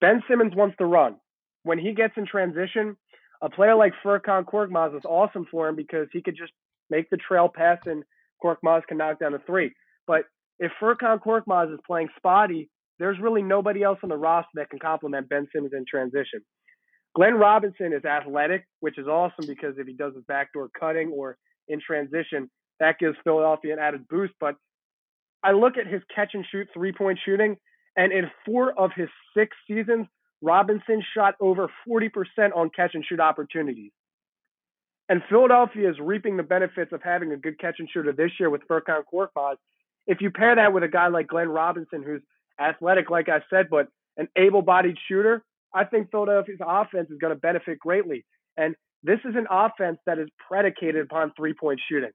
[0.00, 1.16] Ben Simmons wants to run.
[1.64, 2.96] When he gets in transition,
[3.42, 6.52] a player like Furkan Korkmaz is awesome for him because he could just
[6.90, 8.04] make the trail pass and
[8.42, 9.72] Korkmaz can knock down a three.
[10.06, 10.22] But
[10.58, 14.78] if Furkan Korkmaz is playing spotty, there's really nobody else on the roster that can
[14.78, 16.40] complement Ben Simmons in transition.
[17.14, 21.36] Glenn Robinson is athletic, which is awesome because if he does his backdoor cutting or
[21.68, 24.34] in transition, that gives Philadelphia an added boost.
[24.40, 24.56] But
[25.42, 27.56] I look at his catch and shoot three point shooting,
[27.96, 30.06] and in four of his six seasons,
[30.40, 32.10] Robinson shot over 40%
[32.54, 33.90] on catch and shoot opportunities.
[35.08, 38.50] And Philadelphia is reaping the benefits of having a good catch and shooter this year
[38.50, 39.56] with Furkan Korkmaz.
[40.06, 42.22] If you pair that with a guy like Glenn Robinson, who's
[42.60, 45.42] athletic, like I said, but an able bodied shooter,
[45.74, 48.24] I think Philadelphia's offense is going to benefit greatly.
[48.56, 52.10] And this is an offense that is predicated upon three point shooting.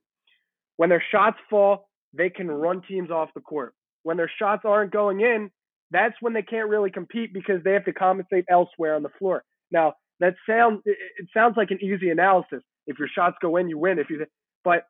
[0.76, 3.74] When their shots fall, they can run teams off the court.
[4.02, 5.50] When their shots aren't going in,
[5.94, 9.44] that's when they can't really compete because they have to compensate elsewhere on the floor.
[9.70, 12.62] Now, that sounds it sounds like an easy analysis.
[12.86, 13.98] If your shots go in, you win.
[13.98, 14.26] If you
[14.64, 14.86] but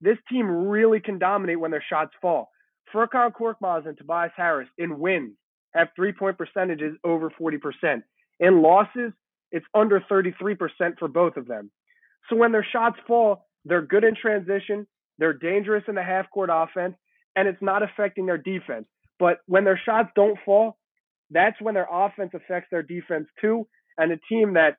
[0.00, 2.50] this team really can dominate when their shots fall.
[2.94, 5.32] Furkan Korkmaz and Tobias Harris in wins
[5.74, 8.02] have three point percentages over 40%.
[8.40, 9.12] In losses,
[9.50, 10.56] it's under 33%
[10.98, 11.70] for both of them.
[12.28, 14.86] So when their shots fall, they're good in transition,
[15.18, 16.96] they're dangerous in the half court offense,
[17.36, 18.86] and it's not affecting their defense.
[19.18, 20.76] But when their shots don't fall,
[21.30, 23.66] that's when their offense affects their defense too.
[23.96, 24.76] And a team that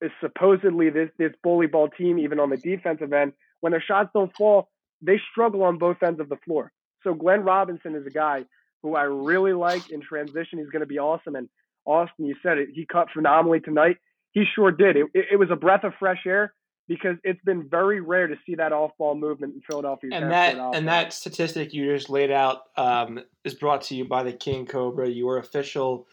[0.00, 4.10] is supposedly this this bully ball team, even on the defensive end, when their shots
[4.14, 4.68] don't fall,
[5.02, 6.72] they struggle on both ends of the floor.
[7.02, 8.44] So Glenn Robinson is a guy
[8.82, 10.58] who I really like in transition.
[10.58, 11.34] He's going to be awesome.
[11.34, 11.48] And
[11.84, 13.96] Austin, you said it, he cut phenomenally tonight.
[14.32, 14.96] He sure did.
[14.96, 16.52] It, it, it was a breath of fresh air
[16.88, 20.10] because it's been very rare to see that off-ball movement in Philadelphia.
[20.12, 24.22] And that and that statistic you just laid out um, is brought to you by
[24.22, 26.06] the King Cobra, your official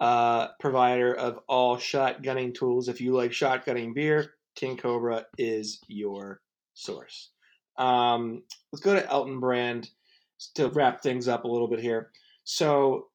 [0.00, 2.88] uh, provider of all shotgunning tools.
[2.88, 6.40] If you like shotgunning beer, King Cobra is your
[6.74, 7.30] source.
[7.76, 9.90] Um, let's go to Elton Brand
[10.54, 12.10] to wrap things up a little bit here.
[12.44, 13.08] So,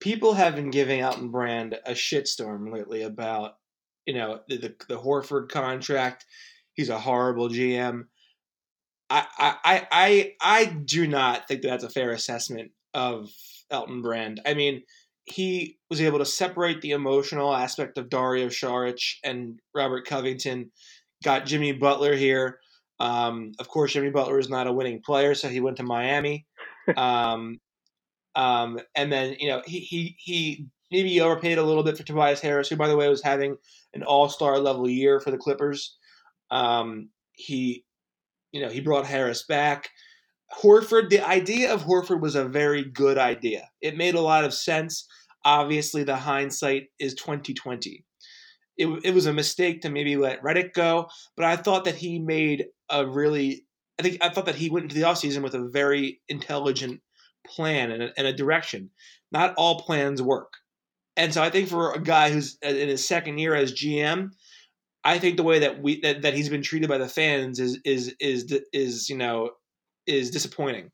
[0.00, 3.56] people have been giving Elton Brand a shitstorm lately about
[4.06, 6.24] you know the, the, the Horford contract.
[6.74, 8.04] He's a horrible GM.
[9.08, 13.30] I, I I I do not think that that's a fair assessment of
[13.70, 14.40] Elton Brand.
[14.46, 14.82] I mean,
[15.24, 20.70] he was able to separate the emotional aspect of Dario Saric and Robert Covington.
[21.24, 22.60] Got Jimmy Butler here.
[22.98, 26.46] Um, of course, Jimmy Butler is not a winning player, so he went to Miami.
[26.96, 27.58] Um,
[28.36, 32.40] um, and then you know he he he maybe overpaid a little bit for Tobias
[32.40, 33.56] Harris, who by the way was having
[33.94, 35.96] an All Star level year for the Clippers.
[36.50, 37.84] Um, he
[38.52, 39.90] you know he brought Harris back.
[40.62, 43.68] Horford, the idea of Horford was a very good idea.
[43.80, 45.06] It made a lot of sense.
[45.44, 48.04] Obviously, the hindsight is twenty twenty.
[48.78, 52.18] It, it was a mistake to maybe let Redick go, but I thought that he
[52.18, 53.64] made a really,
[53.98, 57.00] I think I thought that he went into the offseason with a very intelligent
[57.46, 58.90] plan and a, and a direction.
[59.32, 60.52] Not all plans work.
[61.16, 64.30] And so I think for a guy who's uh, in his second year as GM,
[65.04, 67.78] I think the way that we that, that he's been treated by the fans is
[67.84, 69.50] is is is you know
[70.06, 70.90] is disappointing.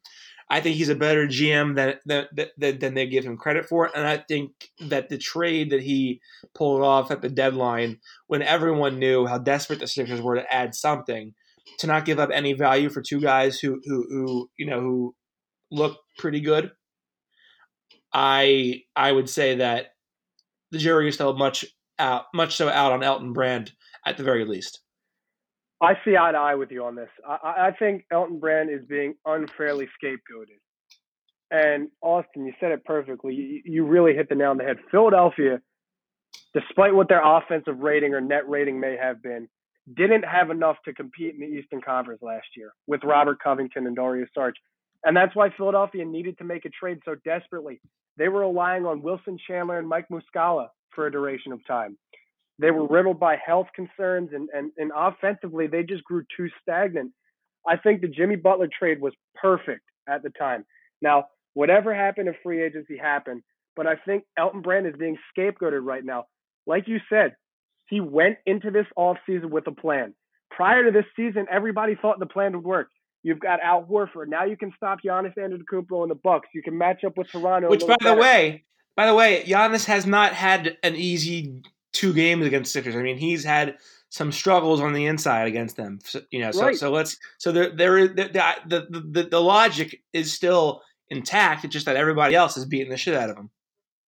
[0.50, 3.90] I think he's a better GM than, than, than they give him credit for.
[3.96, 4.50] And I think
[4.80, 6.20] that the trade that he
[6.54, 10.74] pulled off at the deadline, when everyone knew how desperate the Sixers were to add
[10.74, 11.32] something,
[11.78, 15.14] to not give up any value for two guys who who, who you know who
[15.70, 16.70] look pretty good.
[18.12, 19.91] I I would say that
[20.72, 21.64] the jury is still much
[21.98, 23.72] out, much so out on Elton Brand
[24.04, 24.80] at the very least.
[25.80, 27.08] I see eye to eye with you on this.
[27.26, 30.58] I, I think Elton Brand is being unfairly scapegoated.
[31.50, 33.34] And Austin, you said it perfectly.
[33.34, 34.78] You, you really hit the nail on the head.
[34.90, 35.60] Philadelphia,
[36.54, 39.48] despite what their offensive rating or net rating may have been,
[39.94, 43.96] didn't have enough to compete in the Eastern Conference last year with Robert Covington and
[43.96, 44.52] Dario Saric.
[45.04, 47.80] And that's why Philadelphia needed to make a trade so desperately.
[48.16, 51.96] They were relying on Wilson Chandler and Mike Muscala for a duration of time.
[52.58, 57.12] They were riddled by health concerns, and, and, and offensively, they just grew too stagnant.
[57.66, 60.64] I think the Jimmy Butler trade was perfect at the time.
[61.00, 63.42] Now, whatever happened in free agency happened,
[63.74, 66.26] but I think Elton Brand is being scapegoated right now.
[66.66, 67.34] Like you said,
[67.88, 70.14] he went into this offseason with a plan.
[70.50, 72.88] Prior to this season, everybody thought the plan would work.
[73.22, 74.28] You've got Al Horford.
[74.28, 76.48] Now you can stop Giannis Antetokounmpo in the Bucks.
[76.54, 77.70] You can match up with Toronto.
[77.70, 78.16] Which, by better.
[78.16, 78.64] the way,
[78.96, 81.62] by the way, Giannis has not had an easy
[81.92, 82.96] two games against Sixers.
[82.96, 83.76] I mean, he's had
[84.10, 85.98] some struggles on the inside against them.
[86.04, 86.76] So, you know, so right.
[86.76, 91.64] so let's so there there is the the, the the logic is still intact.
[91.64, 93.50] It's just that everybody else is beating the shit out of him.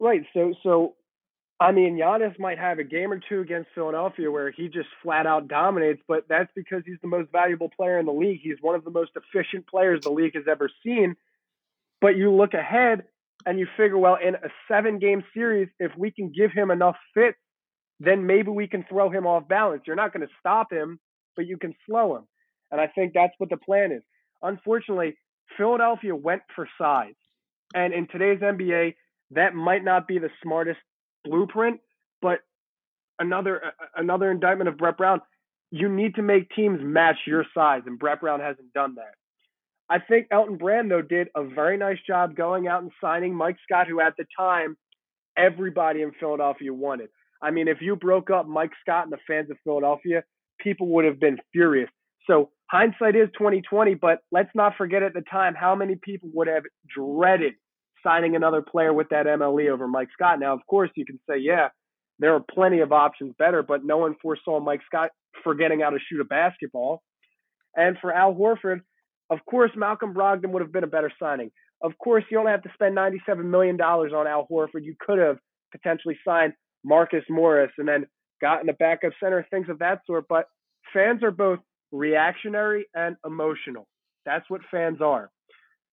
[0.00, 0.22] Right.
[0.34, 0.94] So so
[1.60, 5.26] I mean, Giannis might have a game or two against Philadelphia where he just flat
[5.26, 8.40] out dominates, but that's because he's the most valuable player in the league.
[8.42, 11.14] He's one of the most efficient players the league has ever seen.
[12.00, 13.04] But you look ahead
[13.46, 16.96] and you figure, well, in a seven game series, if we can give him enough
[17.14, 17.38] fits
[18.00, 19.82] then maybe we can throw him off balance.
[19.86, 20.98] You're not going to stop him,
[21.36, 22.24] but you can slow him.
[22.70, 24.02] And I think that's what the plan is.
[24.42, 25.16] Unfortunately,
[25.56, 27.14] Philadelphia went for size.
[27.74, 28.94] And in today's NBA,
[29.30, 30.80] that might not be the smartest
[31.24, 31.80] blueprint,
[32.22, 32.40] but
[33.18, 35.20] another another indictment of Brett Brown,
[35.70, 39.14] you need to make teams match your size, and Brett Brown hasn't done that.
[39.88, 43.56] I think Elton Brand, though, did a very nice job going out and signing Mike
[43.64, 44.76] Scott, who at the time
[45.36, 47.10] everybody in Philadelphia wanted.
[47.42, 50.24] I mean, if you broke up Mike Scott and the fans of Philadelphia,
[50.58, 51.90] people would have been furious.
[52.26, 56.48] So hindsight is 2020, but let's not forget at the time how many people would
[56.48, 57.54] have dreaded
[58.04, 60.38] signing another player with that MLE over Mike Scott.
[60.38, 61.68] Now, of course, you can say, yeah,
[62.18, 65.10] there are plenty of options better, but no one foresaw Mike Scott
[65.42, 67.02] forgetting how to shoot a basketball.
[67.76, 68.80] And for Al Horford,
[69.30, 71.50] of course, Malcolm Brogdon would have been a better signing.
[71.82, 74.84] Of course, you don't have to spend $97 million on Al Horford.
[74.84, 75.38] You could have
[75.72, 76.52] potentially signed
[76.84, 78.06] Marcus Morris and then
[78.40, 80.26] got in the backup center, things of that sort.
[80.28, 80.46] But
[80.92, 81.58] fans are both
[81.90, 83.86] reactionary and emotional.
[84.24, 85.30] That's what fans are.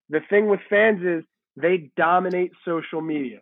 [0.10, 1.24] The thing with fans is
[1.56, 3.40] they dominate social media.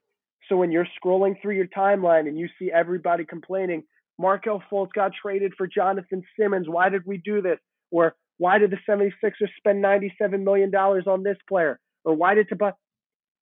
[0.47, 3.83] So when you're scrolling through your timeline and you see everybody complaining,
[4.17, 6.67] Markelle Fultz got traded for Jonathan Simmons.
[6.67, 7.59] Why did we do this?
[7.91, 11.79] Or why did the 76ers spend $97 million on this player?
[12.03, 12.75] Or why did Tobias?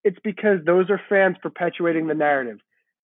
[0.04, 2.60] It's because those are fans perpetuating the narrative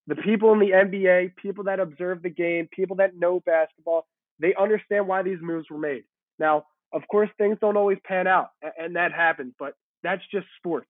[0.07, 4.05] the people in the NBA, people that observe the game, people that know basketball,
[4.39, 6.03] they understand why these moves were made.
[6.39, 10.89] Now, of course, things don't always pan out, and that happens, but that's just sports.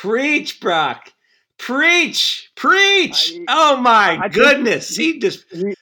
[0.00, 1.12] Preach, Brock.
[1.58, 3.32] Preach, preach.
[3.34, 4.94] I, oh my I goodness.
[4.94, 5.74] He just he,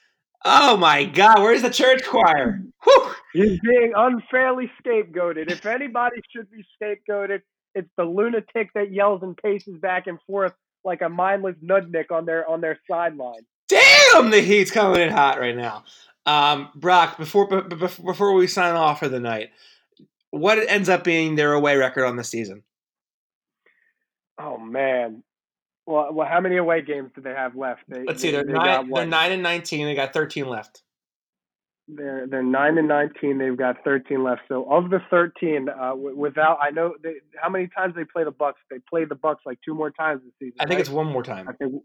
[0.43, 2.63] Oh my God, where's the church choir?
[2.85, 3.11] Whew.
[3.35, 5.51] He's being unfairly scapegoated.
[5.51, 7.41] If anybody should be scapegoated,
[7.75, 12.25] it's the lunatic that yells and paces back and forth like a mindless nudnik on
[12.25, 13.45] their on their sideline.
[13.69, 15.85] Damn The Heat's coming in hot right now.
[16.25, 19.51] Um, Brock, before before we sign off for the night,
[20.31, 22.63] what ends up being their away record on the season?
[24.39, 25.23] Oh man.
[25.87, 27.83] Well, well, how many away games do they have left?
[27.89, 28.33] They, Let's see.
[28.33, 28.91] They're they nine.
[28.91, 29.87] They're nine and nineteen.
[29.87, 30.83] They got thirteen left.
[31.89, 33.39] They're they're nine and nineteen.
[33.39, 34.43] They've got thirteen left.
[34.49, 38.25] So of the thirteen, uh, w- without I know they, how many times they play
[38.25, 38.61] the Bucks.
[38.69, 40.57] They play the Bucks like two more times this season.
[40.59, 40.81] I think right?
[40.81, 41.49] it's one more time.
[41.49, 41.81] I think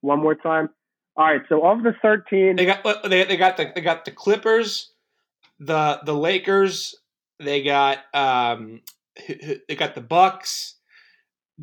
[0.00, 0.70] one more time.
[1.16, 1.42] All right.
[1.48, 4.90] So of the thirteen, They got they, they got the they got the Clippers,
[5.60, 6.96] the the Lakers.
[7.38, 8.80] They got um
[9.68, 10.74] they got the Bucks.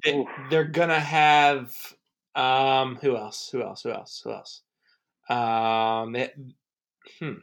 [0.04, 1.76] They, they're gonna have
[2.36, 3.50] um who else?
[3.52, 3.82] Who else?
[3.84, 4.22] Who else?
[4.24, 4.62] Who else?
[5.30, 6.32] Um, they,
[7.20, 7.34] hmm.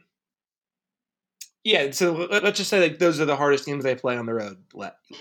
[1.63, 4.25] Yeah, so let- let's just say like those are the hardest teams they play on
[4.25, 4.57] the road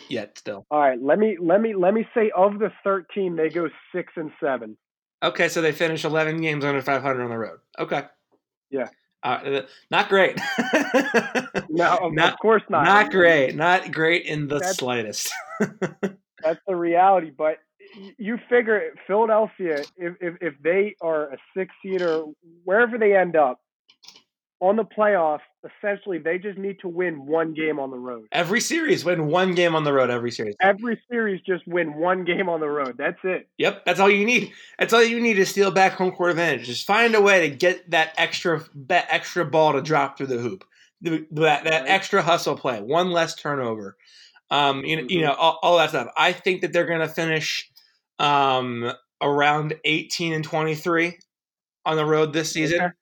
[0.08, 0.66] yet still.
[0.70, 1.00] all right.
[1.02, 4.76] Let me let me let me say of the thirteen, they go six and seven.
[5.22, 7.58] Okay, so they finish 11 games under 500 on the road.
[7.76, 8.04] Okay.
[8.70, 8.86] Yeah.
[9.24, 10.38] Uh, not great.
[11.68, 12.84] No, of, Not- of course not.
[12.84, 13.56] Not great.
[13.56, 15.32] Not great in the That's- slightest.
[16.42, 17.30] That's the reality.
[17.36, 17.58] But
[18.18, 22.24] you figure Philadelphia, if if, if they are a six seed or
[22.64, 23.60] wherever they end up
[24.60, 28.26] on the playoffs, essentially they just need to win one game on the road.
[28.32, 30.56] every series, win one game on the road every series.
[30.60, 32.96] Every series, just win one game on the road.
[32.98, 33.48] That's it.
[33.58, 34.52] Yep, that's all you need.
[34.78, 36.66] That's all you need to steal back home court advantage.
[36.66, 40.38] Just find a way to get that extra that extra ball to drop through the
[40.38, 40.64] hoop.
[41.02, 41.84] That that Right.
[41.86, 43.96] extra hustle play, one less turnover.
[44.50, 46.08] Um, you know, you know, all, all that stuff.
[46.16, 47.70] I think that they're going to finish
[48.18, 51.18] um, around 18 and 23
[51.84, 52.80] on the road this season.
[52.80, 52.92] Okay.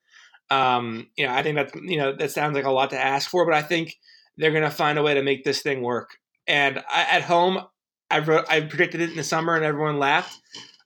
[0.49, 3.29] Um, you know, I think that's you know that sounds like a lot to ask
[3.29, 3.97] for, but I think
[4.37, 6.11] they're going to find a way to make this thing work.
[6.47, 7.59] And I, at home,
[8.09, 10.39] I wrote, I predicted it in the summer, and everyone laughed.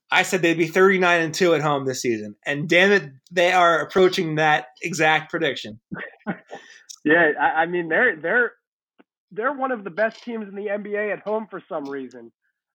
[0.09, 3.51] I said they'd be 39 and two at home this season, and damn it, they
[3.51, 5.79] are approaching that exact prediction.
[7.03, 8.51] Yeah, I, I mean they're they're
[9.31, 12.31] they're one of the best teams in the NBA at home for some reason.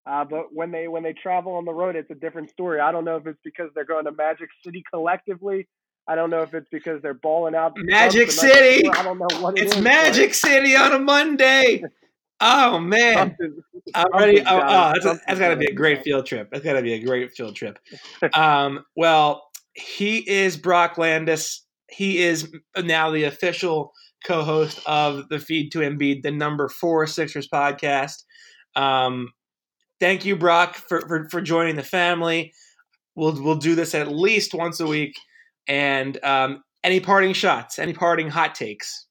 [0.07, 2.81] Uh, but when they when they travel on the road, it's a different story.
[2.81, 5.67] I don't know if it's because they're going to Magic City collectively.
[6.09, 7.73] I don't know if it's because they're balling out.
[7.77, 8.89] Magic Bucks the night City!
[8.91, 11.83] I don't know what it It's is, Magic City on a Monday.
[12.41, 13.63] Oh man, something-
[13.95, 14.41] I'm ready.
[14.43, 16.51] Oh, oh that's, that's got to be a great field trip.
[16.53, 17.79] That's got to be a great field trip.
[18.35, 21.63] Um, well, he is Brock Landes.
[21.91, 23.93] He is now the official
[24.25, 28.25] co-host of the Feed to Embiid, the number four Sixers podcast.
[28.75, 29.33] Um,
[30.01, 32.53] thank you, Brock, for, for for joining the family.
[33.15, 35.15] We'll we'll do this at least once a week.
[35.69, 37.79] And um, any parting shots?
[37.79, 39.07] Any parting hot takes?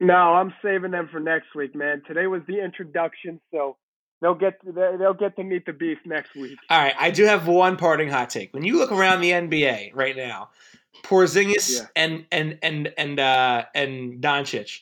[0.00, 2.02] No, I'm saving them for next week, man.
[2.06, 3.76] Today was the introduction, so
[4.24, 6.56] they'll get to, they'll get to meet the beef next week.
[6.70, 8.54] All right, I do have one parting hot take.
[8.54, 10.48] When you look around the NBA right now,
[11.02, 11.86] Porzingis Yeah.
[11.94, 14.80] and and and and uh, and Doncic,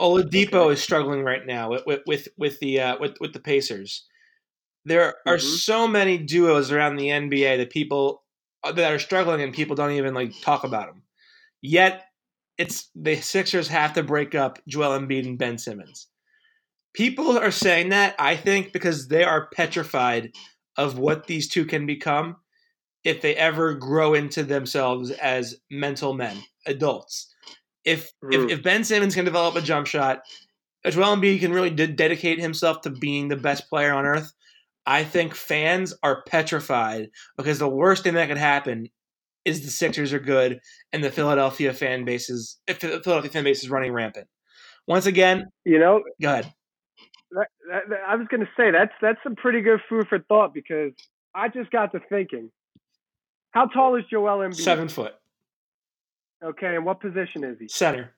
[0.00, 0.72] Oladipo Okay.
[0.72, 4.06] is struggling right now with with with, the uh, with with the Pacers.
[4.86, 5.40] There are Mhm.
[5.40, 8.22] so many duos around the NBA that people
[8.62, 11.02] uh, that are struggling and people don't even like talk about them.
[11.60, 12.06] Yet
[12.56, 16.06] it's the Sixers have to break up Joel Embiid and Ben Simmons.
[16.94, 20.32] People are saying that I think because they are petrified
[20.76, 22.36] of what these two can become
[23.04, 26.36] if they ever grow into themselves as mental men,
[26.66, 27.32] adults.
[27.84, 28.34] If Mm.
[28.34, 30.22] if, if Ben Simmons can develop a jump shot,
[30.84, 34.32] if Joel Embiid can really de- dedicate himself to being the best player on earth.
[34.86, 38.90] I think fans are petrified because the worst thing that could happen
[39.46, 40.60] is the Sixers are good
[40.92, 44.28] and the Philadelphia fan base is if the Philadelphia fan base is running rampant.
[44.86, 46.52] Once again, You know, go ahead.
[47.72, 50.92] I was going to say that's that's some pretty good food for thought because
[51.34, 52.50] I just got to thinking,
[53.52, 54.56] how tall is Joel Embiid?
[54.56, 55.14] Seven foot
[56.44, 57.68] Okay, and what position is he?
[57.68, 58.12] center.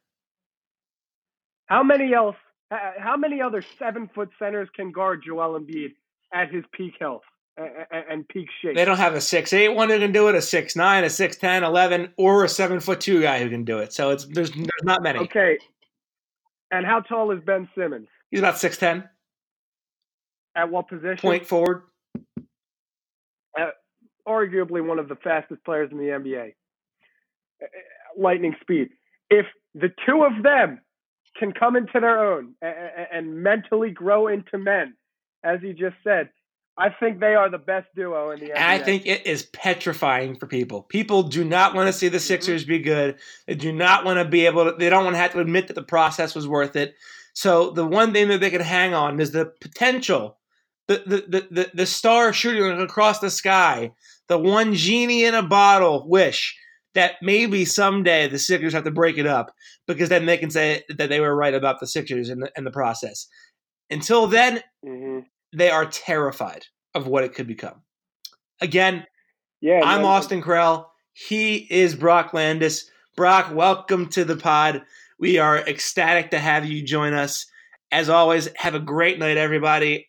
[1.67, 2.37] How many else?
[2.71, 5.95] How many other seven foot centers can guard Joel Embiid
[6.33, 7.23] at his peak health
[7.57, 7.71] and,
[8.11, 8.75] and peak shape?
[8.75, 11.11] They don't have a six eight one who can do it, a six nine, a
[11.11, 13.93] six ten, eleven, or a seven foot two guy who can do it.
[13.93, 15.21] So it's there's there's not many.
[15.21, 15.59] Okay.
[16.73, 18.09] And how tall is Ben Simmons?
[18.33, 19.09] He's about six ten.
[20.57, 21.19] At what position?
[21.21, 21.83] Point forward.
[24.27, 26.55] Arguably one of the fastest players in the NBA.
[27.63, 27.67] Uh,
[28.19, 28.89] Lightning speed.
[29.31, 30.81] If the two of them
[31.39, 34.95] can come into their own and mentally grow into men,
[35.45, 36.31] as he just said,
[36.79, 38.57] I think they are the best duo in the NBA.
[38.57, 40.83] I think it is petrifying for people.
[40.83, 43.17] People do not want to see the Sixers be good.
[43.47, 45.69] They do not want to be able to, they don't want to have to admit
[45.69, 46.95] that the process was worth it.
[47.33, 50.39] So the one thing that they can hang on is the potential,
[50.89, 53.91] the, the, the, the, star shooting across the sky,
[54.29, 56.57] the one genie in a bottle wish
[56.95, 59.53] that maybe someday the Sixers have to break it up
[59.87, 62.65] because then they can say that they were right about the Sixers in the, in
[62.65, 63.27] the process.
[63.91, 65.21] Until then, mm-hmm.
[65.57, 66.65] they are terrified
[66.95, 67.83] of what it could become.
[68.61, 69.05] Again,
[69.61, 70.87] yeah, I'm Austin Krell.
[71.13, 72.91] He is Brock Landes.
[73.17, 74.83] Brock, welcome to the pod.
[75.19, 77.47] We are ecstatic to have you join us.
[77.93, 80.09] As always, have a great night, everybody,